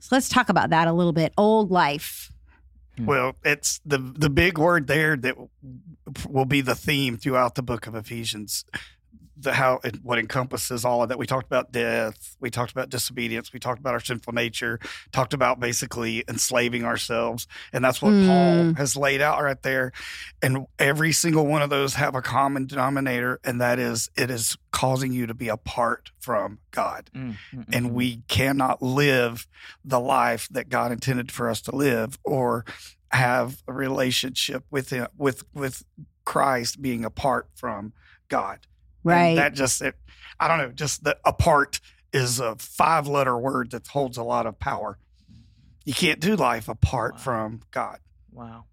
[0.00, 1.32] So let's talk about that a little bit.
[1.36, 2.32] Old life.
[2.96, 3.06] Hmm.
[3.06, 5.36] Well, it's the the big word there that
[6.28, 8.64] will be the theme throughout the book of Ephesians.
[9.40, 11.18] The how it, what encompasses all of that.
[11.18, 12.36] We talked about death.
[12.40, 13.52] We talked about disobedience.
[13.52, 14.78] We talked about our sinful nature.
[15.12, 19.92] Talked about basically enslaving ourselves, and that's what Paul has laid out right there.
[20.42, 24.56] And every single one of those have a common denominator, and that is it is
[24.70, 27.92] causing you to be apart from God Mm, mm, and mm.
[27.92, 29.46] we cannot live
[29.84, 32.64] the life that God intended for us to live or
[33.10, 35.84] have a relationship with him with with
[36.24, 37.92] Christ being apart from
[38.28, 38.66] God.
[39.04, 39.34] And Right.
[39.36, 39.94] that just it,
[40.38, 41.80] I don't know, just the apart
[42.12, 44.98] is a five letter word that holds a lot of power.
[45.84, 47.18] You can't do life apart Wow.
[47.20, 47.98] from God.
[48.32, 48.64] wow.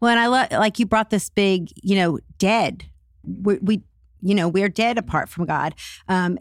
[0.00, 2.86] Well, and I love like you brought this big, you know, dead.
[3.24, 3.82] We, we
[4.22, 5.74] you know, we're dead apart from God.
[6.08, 6.38] Um,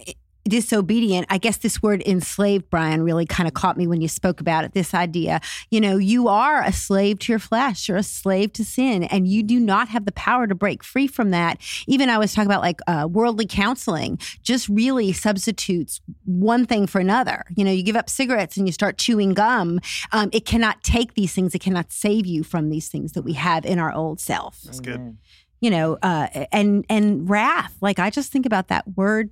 [0.48, 1.26] disobedient.
[1.30, 4.64] I guess this word enslaved, Brian, really kind of caught me when you spoke about
[4.64, 4.74] it.
[4.74, 5.41] This idea,
[5.72, 9.28] you know, you are a slave to your flesh, you're a slave to sin, and
[9.28, 11.60] you do not have the power to break free from that.
[11.88, 17.00] Even I was talking about like uh, worldly counseling, just really substitutes one thing for
[17.00, 17.43] another.
[17.56, 19.80] You know, you give up cigarettes and you start chewing gum.
[20.12, 21.56] Um, it cannot take these things.
[21.56, 24.62] It cannot save you from these things that we have in our old self.
[24.64, 25.18] That's good.
[25.62, 27.76] You know, uh, and and wrath.
[27.82, 29.32] Like I just think about that word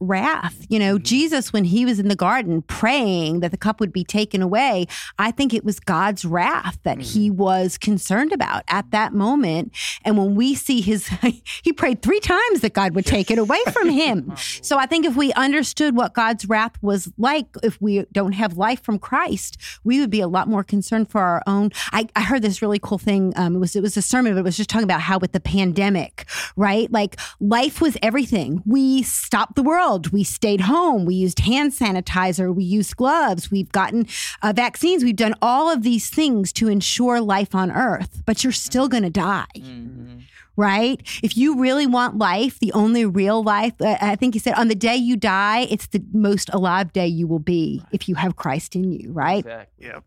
[0.00, 0.66] wrath.
[0.68, 4.04] You know, Jesus, when he was in the garden praying that the cup would be
[4.04, 4.86] taken away,
[5.18, 9.72] I think it was God's wrath that he was concerned about at that moment.
[10.04, 11.08] And when we see his,
[11.62, 14.32] he prayed three times that God would take it away from him.
[14.62, 18.56] So I think if we understood what God's wrath was like, if we don't have
[18.56, 21.70] life from Christ, we would be a lot more concerned for our own.
[21.92, 23.32] I, I heard this really cool thing.
[23.36, 25.32] Um, it was it was a sermon, but it was just talking about how with
[25.32, 26.26] the pandemic,
[26.56, 26.90] right?
[26.90, 28.62] Like life was everything.
[28.64, 30.02] We stopped the world.
[30.12, 31.00] We stayed home.
[31.10, 32.46] We used hand sanitizer.
[32.60, 33.42] We used gloves.
[33.54, 34.00] We've gotten
[34.42, 35.04] uh, vaccines.
[35.04, 38.12] We've done all of these things to ensure life on Earth.
[38.26, 40.22] But you're still going to die Mhm.
[40.56, 40.98] right?
[41.22, 44.66] If you really want life, the only real life, uh, I think he said, on
[44.68, 48.34] the day you die, it's the most alive day you will be if you have
[48.42, 49.44] Christ in you, right?
[49.46, 49.86] Exactly.
[49.86, 50.00] Yeah.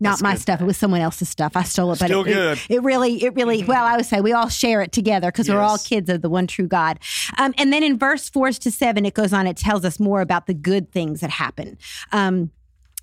[0.00, 0.40] Not That's my good.
[0.42, 0.60] stuff.
[0.60, 1.56] It was someone else's stuff.
[1.56, 2.60] I stole it, but Still it, it- good.
[2.68, 3.64] It, really, it really.
[3.64, 6.28] Well, I would say we all share it together because we're all kids of the
[6.30, 7.00] one true God.
[7.36, 9.46] Um, and then in verse four to seven, it goes on.
[9.46, 11.78] It tells us more about the good things that happen.
[12.12, 12.50] Um,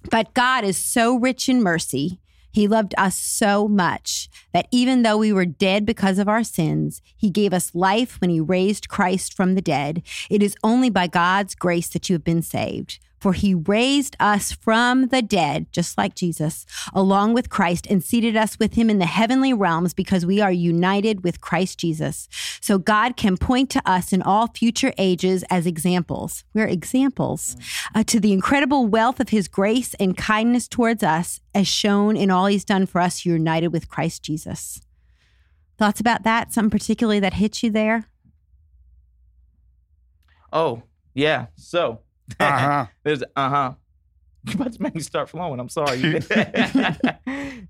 [0.10, 2.22] but God is so rich in mercy.
[2.52, 7.02] He loved us so much that even though we were dead because of our sins,
[7.18, 10.02] He gave us life when He raised Christ from the dead.
[10.30, 13.00] It is only by God's grace that you have been saved.
[13.26, 16.63] For he raised us from the dead, just like Jesus,
[16.93, 20.51] along with Christ, and seated us with him in the heavenly realms because we are
[20.51, 22.30] united with Christ Jesus.
[22.61, 26.43] So God can point to us in all future ages as examples.
[26.53, 27.57] We're examples
[27.95, 32.30] uh, to the incredible wealth of his grace and kindness towards us, as shown in
[32.30, 34.82] all he's done for us, united with Christ Jesus.
[35.80, 36.53] Thoughts about that?
[36.53, 38.07] Something particularly that hit you there?
[40.53, 40.84] Oh,
[41.15, 41.47] yeah.
[41.55, 42.01] So
[42.39, 42.86] Uh-huh.
[43.03, 43.73] there's uh huh.
[44.45, 45.59] You're about to make me start flowing.
[45.59, 45.99] I'm sorry.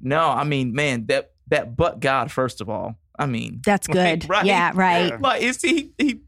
[0.01, 2.95] no, I mean, man, that that but God, first of all.
[3.17, 4.29] I mean, That's like, good.
[4.29, 4.45] right?
[4.45, 5.07] Yeah, right.
[5.07, 5.17] Yeah.
[5.21, 6.19] Like it's he he,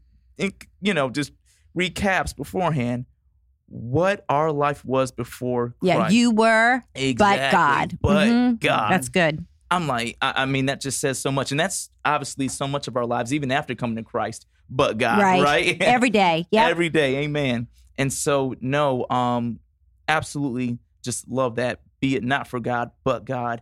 [0.80, 1.32] you know, just
[1.76, 3.04] recaps beforehand
[3.66, 5.74] what our life was before.
[5.82, 6.14] Yeah, Christ.
[6.14, 7.98] you were, exactly, but God.
[8.00, 8.60] but Mhm.
[8.60, 8.90] God.
[8.92, 9.44] That's good.
[9.70, 12.88] I'm like, I, I mean, that just says so much, and that's obviously so much
[12.88, 14.46] of our lives, even after coming to Christ.
[14.70, 15.42] But God, Right.
[15.42, 15.82] right?
[15.82, 16.46] Every day.
[16.50, 16.66] Yeah.
[16.68, 17.68] every day amen
[17.98, 19.58] and so no um
[20.08, 23.60] absolutely just love that be it not for god but god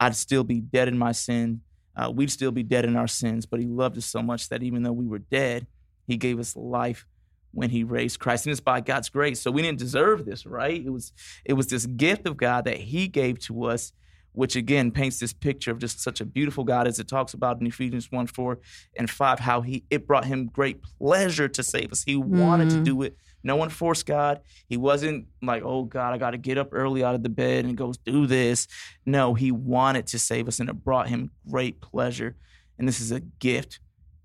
[0.00, 1.60] i'd still be dead in my sin
[1.96, 4.62] uh, we'd still be dead in our sins but he loved us so much that
[4.62, 5.66] even though we were dead
[6.06, 7.06] he gave us life
[7.52, 10.84] when he raised christ and it's by god's grace so we didn't deserve this right
[10.84, 11.12] it was
[11.44, 13.92] it was this gift of god that he gave to us
[14.32, 17.60] which again paints this picture of just such a beautiful God as it talks about
[17.60, 18.58] in Ephesians 1 4
[18.96, 22.04] and 5, how he it brought him great pleasure to save us.
[22.04, 22.84] He wanted to Mm.
[22.84, 23.16] do it.
[23.42, 24.40] No one forced God.
[24.68, 27.64] He wasn't like, oh God, I got to get up early out of the bed
[27.64, 28.66] and go do this.
[29.06, 32.36] No, he wanted to save us and it brought him great pleasure.
[32.78, 33.80] And this is a gift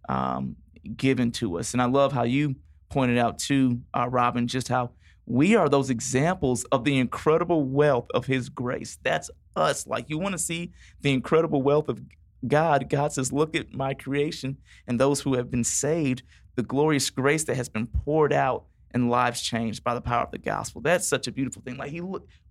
[0.09, 0.55] um,
[0.95, 1.73] given to us.
[1.73, 2.55] And I love how you
[2.89, 4.91] pointed out too, uh, Robin, just how
[5.25, 8.97] we are those examples of the incredible wealth of his grace.
[9.03, 9.87] That's us.
[9.87, 12.01] Like you want to see the incredible wealth of
[12.47, 12.89] God.
[12.89, 14.57] God says, Look at my creation
[14.87, 16.23] and those who have been saved,
[16.55, 20.31] the glorious grace that has been poured out and lives changed by the power of
[20.31, 20.81] the gospel.
[20.81, 21.77] That's such a beautiful thing.
[21.77, 22.01] Like he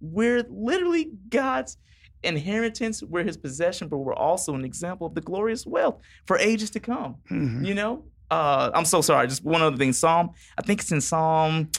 [0.01, 1.77] we're literally God's
[2.23, 6.71] inheritance, we're his possession, but we're also an example of the glorious wealth for ages
[6.71, 7.17] to come.
[7.31, 7.67] Mhm.
[7.67, 8.05] You know?
[8.31, 9.27] Uh, I'm so sorry.
[9.29, 9.93] Just one other thing.
[9.93, 11.71] Psalm, I think it's in Psalm,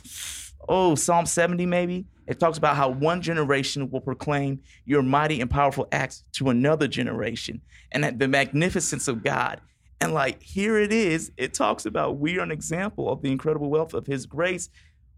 [0.70, 2.06] oh, Psalm 70 maybe.
[2.28, 6.88] It talks about how one generation will proclaim your mighty and powerful acts to another
[6.88, 7.62] generation
[7.92, 9.60] and that the magnificence of God.
[10.04, 13.70] And like here it is, it talks about we are an example of the incredible
[13.70, 14.70] wealth of his grace.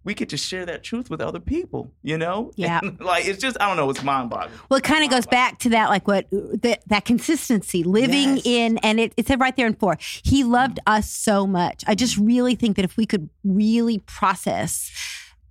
[0.03, 2.51] We get to share that truth with other people, you know?
[2.57, 2.79] Yeah.
[2.83, 4.51] And, like it's just, I don't know, it's mind boggling.
[4.69, 8.45] Well, it kind of goes back to that, like what that, that consistency, living Yes.
[8.45, 10.97] in, and it, it said right there in four, he loved mm.
[10.97, 11.83] us so much.
[11.88, 14.91] I just really think that if we could really process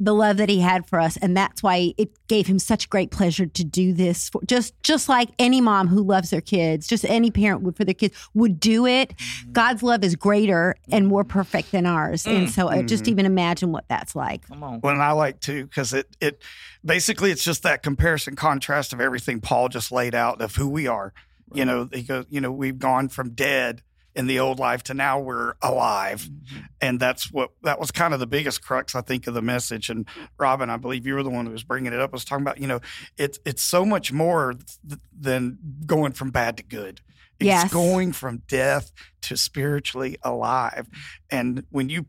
[0.00, 3.10] the love that he had for us, and that's why it gave him such great
[3.10, 4.28] pleasure to do this.
[4.28, 7.84] For, just just like any mom who loves their kids, just any parent would for
[7.84, 9.16] their kids would do it.
[9.16, 9.52] Mm-hmm.
[9.52, 12.50] God's love is greater and more perfect than ours, and mm.
[12.50, 13.12] so uh, just mm-hmm.
[13.12, 14.46] even imagine what that's like.
[14.48, 14.80] Come on.
[14.80, 16.42] Well, and I like to because it it
[16.84, 20.86] basically it's just that comparison contrast of everything Paul just laid out of who we
[20.86, 21.12] are.
[21.52, 23.82] You know, he goes, you know, we've gone from dead
[24.14, 26.60] in the old life to now we're alive, mm-hmm.
[26.80, 29.90] and that's what that was kind of the biggest crux I think of the message.
[29.90, 30.06] And
[30.38, 32.12] Robin, I believe you were the one who was bringing it up.
[32.12, 32.80] Was talking about you know,
[33.16, 34.54] it's it's so much more
[34.88, 37.00] th- than going from bad to good.
[37.40, 37.72] It's Yes.
[37.72, 38.92] going from death
[39.22, 40.88] to spiritually alive,
[41.30, 42.06] and when you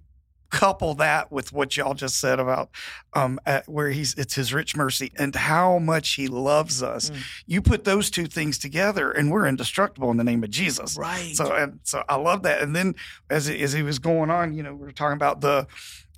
[0.55, 2.69] couple that with what y'all just said about
[3.13, 7.09] um, at where he's it's his rich mercy and how much he loves us.
[7.09, 7.17] Mm.
[7.45, 10.97] You put those two things together, and we're indestructible in the name of Jesus.
[10.97, 11.35] Right.
[11.35, 12.61] So and so I love that.
[12.61, 12.95] And then
[13.29, 15.67] as as he was going on, you know, we were talking about the.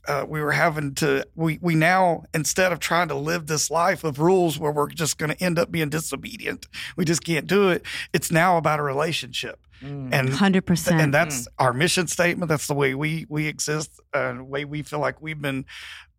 [0.07, 4.05] Uh, we were having to we we now instead of trying to live this life
[4.05, 6.65] of rules where we're just going to end up being disobedient
[6.95, 7.83] we just can't do it
[8.13, 9.66] it's now about a relationship.
[9.81, 11.01] And Hundred percent.
[11.01, 12.49] and that's our mission statement.
[12.49, 15.65] That's the way we we exist, uh, the way we feel like we've been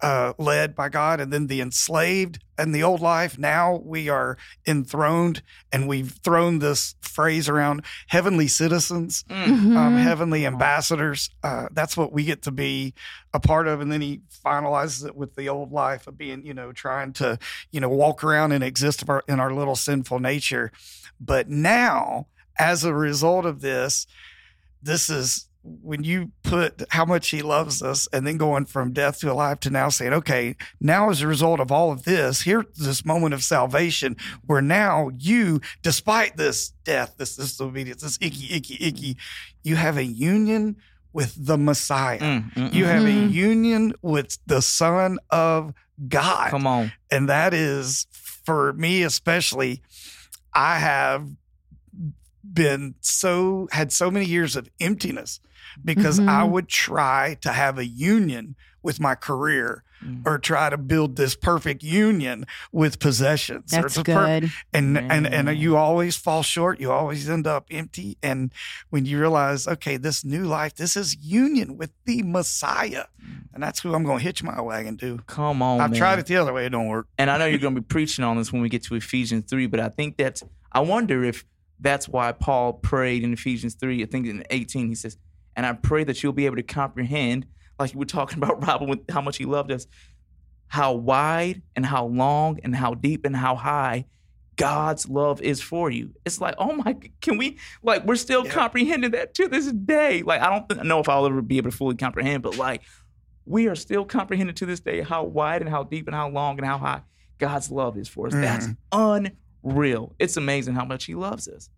[0.00, 1.18] uh, led by God.
[1.20, 3.36] And then the enslaved and the old life.
[3.38, 4.36] Now we are
[4.66, 5.42] enthroned,
[5.72, 9.44] and we've thrown this phrase around: heavenly citizens, Mm.
[9.44, 9.76] Mm-hmm.
[9.76, 11.30] um, heavenly ambassadors.
[11.42, 12.94] Uh, that's what we get to be
[13.34, 13.80] a part of.
[13.80, 17.38] And then he finalizes it with the old life of being, you know, trying to,
[17.72, 20.70] you know, walk around and exist of our, in our little sinful nature.
[21.20, 22.28] But now,
[22.58, 24.06] as a result of this,
[24.82, 29.18] this is when you put how much he loves us and then going from death
[29.20, 32.64] to alive to now saying, okay, now as a result of all of this, here's
[32.76, 38.78] this moment of salvation where now you, despite this death, this disobedience, this icky, icky,
[38.80, 39.16] icky,
[39.62, 40.76] you have a union
[41.12, 42.18] with the Messiah.
[42.20, 42.88] Mm, mm, You mm.
[42.88, 43.32] have a Mhm.
[43.32, 45.74] union with the Son of
[46.08, 46.50] God.
[46.50, 46.92] Come on.
[47.10, 49.82] And that is, for me especially,
[50.54, 51.28] I have
[52.52, 55.40] been so, had so many years of emptiness
[55.84, 56.50] because I Mhm.
[56.50, 60.24] would try to have a union with my career Mm.
[60.24, 63.72] or try to build this perfect union with possessions.
[63.72, 64.52] That's the per- good.
[64.72, 66.78] and and and you always fall short.
[66.78, 68.16] You always end up empty.
[68.22, 68.52] And
[68.90, 73.06] when you realize, okay, this new life, this is union with the Messiah,
[73.52, 75.18] and that's who I'm going to hitch my wagon to.
[75.26, 75.98] Come on, I've man.
[75.98, 77.08] tried it the other way; it don't work.
[77.18, 79.46] and I know you're going to be preaching on this when we get to Ephesians
[79.50, 81.44] 3, but I think that's, I wonder if
[81.80, 85.16] that's why Paul prayed in Ephesians 3, I think in 18, he says,
[85.56, 87.46] and I pray that you'll be able to comprehend,
[87.78, 89.86] like you were talking about Robin, with how much he loved us,
[90.68, 94.06] how wide and how long and how deep and how high
[94.56, 96.10] God's love is for you.
[96.24, 98.52] It's like, oh my, can we, like, we're still Yeah.
[98.52, 100.22] comprehending that to this day.
[100.22, 102.82] Like, I don't know if I'll ever be able to fully comprehend, but like,
[103.46, 106.58] we are still comprehending to this day how wide and how deep and how long
[106.58, 107.02] and how high
[107.38, 108.34] God's love is for us.
[108.34, 108.76] That's mm.
[109.64, 110.14] Unreal.
[110.18, 111.70] It's amazing how much He loves us.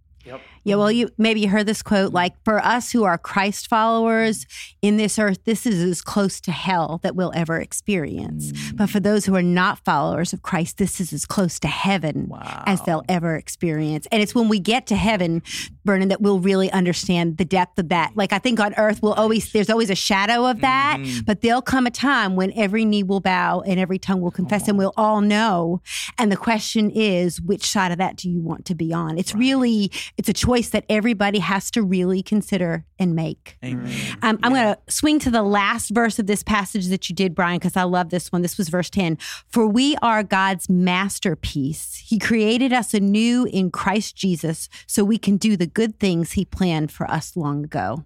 [0.62, 4.47] Yeah, well, you maybe you heard this quote like for us who are Christ followers
[4.83, 8.53] in this earth, this is as close to hell that we'll ever experience.
[8.75, 12.27] But for those who are not followers of Christ, this is as close to heaven
[12.29, 12.64] Wow.
[12.66, 14.07] as they'll ever experience.
[14.12, 15.43] And it's when we get to heaven,
[15.87, 18.12] Vernon, that we'll really understand the depth of that.
[18.14, 21.25] Like I think on earth we'll always there's always a shadow of that, Mhm.
[21.25, 24.68] but there'll come a time when every knee will bow and every tongue will confess
[24.68, 25.81] and we'll all know.
[26.18, 29.16] And the question is, which side of that do you want to be on?
[29.18, 29.91] It's really
[30.21, 33.57] it's a choice that everybody has to really consider and make.
[33.64, 34.18] Amen.
[34.21, 37.35] Um, I'm going to swing to the last verse of this passage that you did,
[37.35, 38.43] Brian, because I love this one.
[38.43, 39.16] This was verse 10.
[39.49, 42.03] For we are God's masterpiece.
[42.05, 46.45] He created us anew in Christ Jesus so we can do the good things He
[46.45, 48.05] planned for us long ago.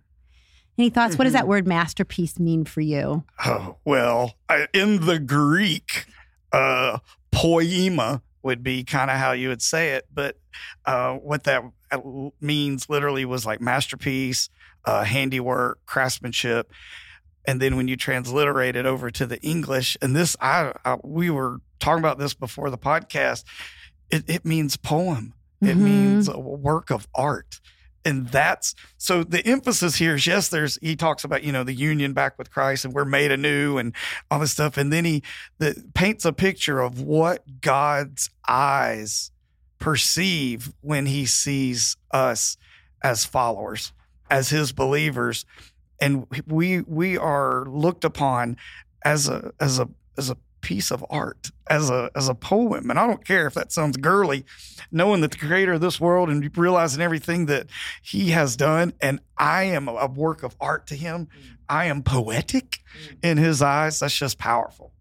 [0.78, 1.18] Any thoughts?
[1.18, 3.24] What does that word masterpiece mean for you?
[3.44, 6.06] Oh, well, I, in the Greek,
[6.52, 6.98] uh,
[7.32, 10.36] poema would be kind of how you would say it, but
[10.84, 11.62] uh, what that
[12.40, 14.48] means literally was like masterpiece,
[14.84, 16.70] uh, handiwork, craftsmanship.
[17.46, 21.30] And then when you transliterate it over to the English, and this, I, I we
[21.30, 23.44] were talking about this before the podcast,
[24.10, 25.34] it, it means poem.
[25.62, 25.80] It Mhm.
[25.80, 27.60] means a work of art.
[28.04, 31.72] And that's so the emphasis here is yes, there's he talks about, you know, the
[31.72, 33.94] union back with Christ and we're made anew and
[34.30, 34.76] all this stuff.
[34.76, 35.22] And then he
[35.58, 39.30] the, paints a picture of what God's eyes
[39.78, 42.56] perceive when he sees us
[43.02, 43.92] as followers,
[44.30, 45.46] as his believers.
[46.00, 48.56] And we we are looked upon
[49.04, 49.88] as a as a
[50.18, 52.90] as a piece of art, as a as a poem.
[52.90, 54.44] And I don't care if that sounds girly,
[54.90, 57.68] knowing that the creator of this world and realizing everything that
[58.02, 61.28] he has done, and I am a work of art to him.
[61.68, 62.80] I am poetic
[63.22, 64.00] in his eyes.
[64.00, 64.92] That's just powerful.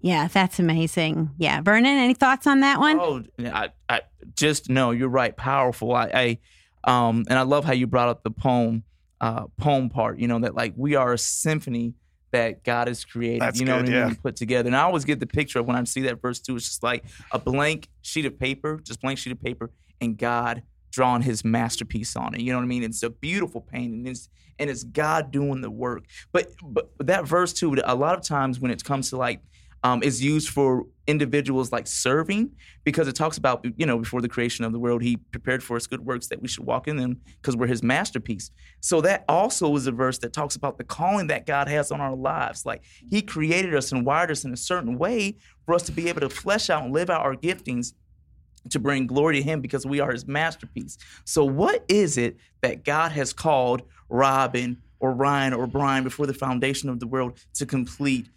[0.00, 1.30] Yeah, that's amazing.
[1.36, 1.60] Yeah.
[1.60, 2.98] Vernon, any thoughts on that one?
[2.98, 4.00] Oh, I, I
[4.34, 5.36] just no, you're right.
[5.36, 5.94] Powerful.
[5.94, 6.38] I,
[6.84, 8.84] I, um, and I love how you brought up the poem,
[9.20, 10.18] uh, poem part.
[10.18, 11.94] You know that like we are a symphony
[12.32, 13.40] that God has created.
[13.40, 14.08] That's you know good, what I mean?
[14.10, 14.22] yeah.
[14.22, 14.68] Put together.
[14.68, 16.56] And I always get the picture of when I see that verse too.
[16.56, 19.70] It's just like a blank sheet of paper, just blank sheet of paper,
[20.00, 22.40] and God drawing His masterpiece on it.
[22.40, 22.82] You know what I mean?
[22.82, 24.00] It's a beautiful painting.
[24.00, 24.28] And it's
[24.58, 26.04] and it's God doing the work.
[26.32, 27.76] But but that verse too.
[27.84, 29.40] A lot of times when it comes to like
[29.82, 32.52] um, is used for individuals like serving
[32.84, 35.76] because it talks about you know before the creation of the world he prepared for
[35.76, 38.50] us good works that we should walk in them because we're his masterpiece.
[38.80, 42.00] So that also is a verse that talks about the calling that god has on
[42.00, 42.64] our lives.
[42.64, 46.08] Like he created us and wired us in a certain way for us to be
[46.08, 47.94] able to flesh out and live out our giftings
[48.68, 50.98] to bring glory to him because we are his masterpiece.
[51.24, 56.34] So what is it that god has called robin or ryan or brian before the
[56.34, 58.28] foundation of the world to complete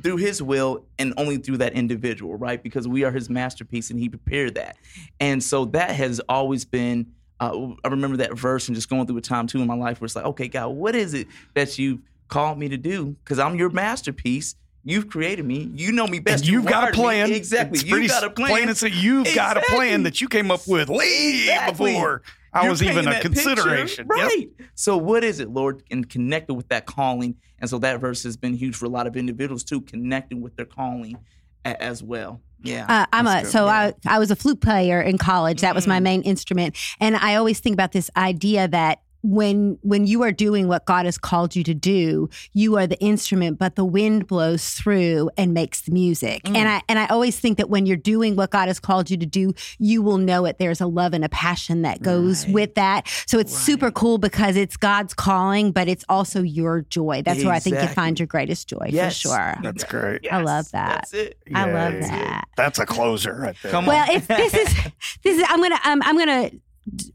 [0.00, 2.62] through his will and only through that individual, right?
[2.62, 4.76] Because we are his masterpiece and he prepared that.
[5.20, 9.18] And so that has always been, uh, I remember that verse and just going through
[9.18, 11.78] a time too in my life where it's like, okay, God, what is it that
[11.78, 13.16] you've called me to do?
[13.24, 14.54] Because I'm your masterpiece.
[14.84, 15.70] You've created me.
[15.74, 16.42] You know me best.
[16.42, 17.00] And you've got a wired me.
[17.02, 17.32] plan.
[17.32, 17.80] Exactly.
[17.86, 18.48] You've got a plan.
[18.48, 18.98] plain and simple.
[18.98, 21.92] You've got a plan that you came up with way Exactly.
[21.92, 22.22] before
[22.52, 24.06] I was even a that picture, consideration.
[24.14, 24.26] Yep.
[24.26, 24.46] right?
[24.74, 25.82] So, what is it, Lord?
[25.90, 29.06] And connected with that calling, and so that verse has been huge for a lot
[29.06, 31.16] of individuals too, connecting with their calling
[31.64, 32.40] a- as well.
[32.64, 33.52] Yeah, Uh, I'm a That's good.
[33.52, 35.62] so I I was a flute player in college.
[35.62, 36.02] That was my Mm.
[36.02, 40.68] main instrument, and I always think about this idea that when when you are doing
[40.68, 44.70] what God has called you to do, you are the instrument, but the wind blows
[44.70, 46.42] through and makes the music.
[46.44, 46.56] Mm.
[46.56, 49.16] And I and I always think that when you're doing what God has called you
[49.16, 50.58] to do, you will know it.
[50.58, 52.54] There's a love and a passion that goes Right.
[52.54, 53.08] with that.
[53.26, 57.22] So it's super cool because it's God's calling, but it's also your joy.
[57.24, 59.14] That's where I think you find your greatest joy Yes.
[59.22, 59.56] for sure.
[59.62, 60.26] That's great.
[60.32, 60.88] I love that.
[61.10, 61.38] That's it.
[61.54, 62.48] I love that.
[62.56, 63.70] That's a closer right there.
[63.72, 64.16] Come Well, on.
[64.16, 64.74] it's this is
[65.22, 66.50] this is I'm gonna um, I'm gonna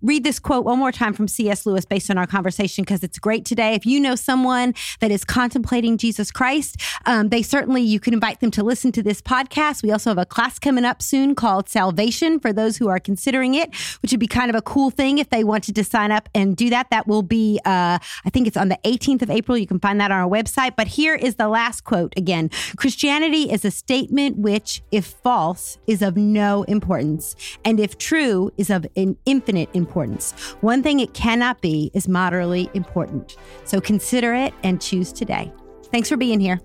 [0.01, 1.65] read this quote one more time from C.S.
[1.65, 3.73] Lewis based on our conversation because it's great today.
[3.73, 8.39] If you know someone that is contemplating Jesus Christ, um, they certainly, you can invite
[8.39, 9.83] them to listen to this podcast.
[9.83, 13.55] We also have a class coming up soon called Salvation for those who are considering
[13.55, 16.29] it, which would be kind of a cool thing if they wanted to sign up
[16.33, 16.89] and do that.
[16.89, 19.57] That will be, uh, I think it's on the 18th of April.
[19.57, 20.75] You can find that on our website.
[20.77, 26.01] But here is the last quote again Christianity is a statement which, if false, is
[26.01, 30.31] of no importance, and if true, is of an infinite importance.
[30.61, 33.37] One thing it cannot be is moderately important.
[33.65, 35.51] So consider it and choose today.
[35.91, 36.61] Thanks for being here.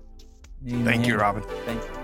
[0.65, 1.43] Thank you, Robin.
[1.65, 2.02] Thank you.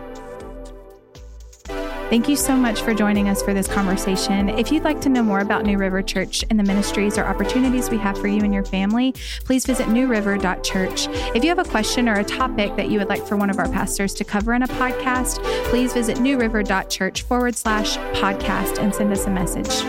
[2.09, 4.49] Thank you so much for joining us for this conversation.
[4.49, 7.91] If you'd like to know more about New River Church and the ministries or opportunities
[7.91, 9.13] we have for you and your family,
[9.45, 11.07] please visit newriver.church.
[11.35, 13.59] If you have a question or a topic that you would like for one of
[13.59, 19.13] our pastors to cover in a podcast, please visit newriver.church forward slash podcast and send
[19.13, 19.83] us a message.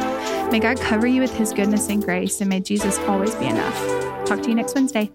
[0.52, 4.26] May God cover you with his goodness and grace, and may Jesus always be enough.
[4.26, 5.10] Talk to you next Wednesday.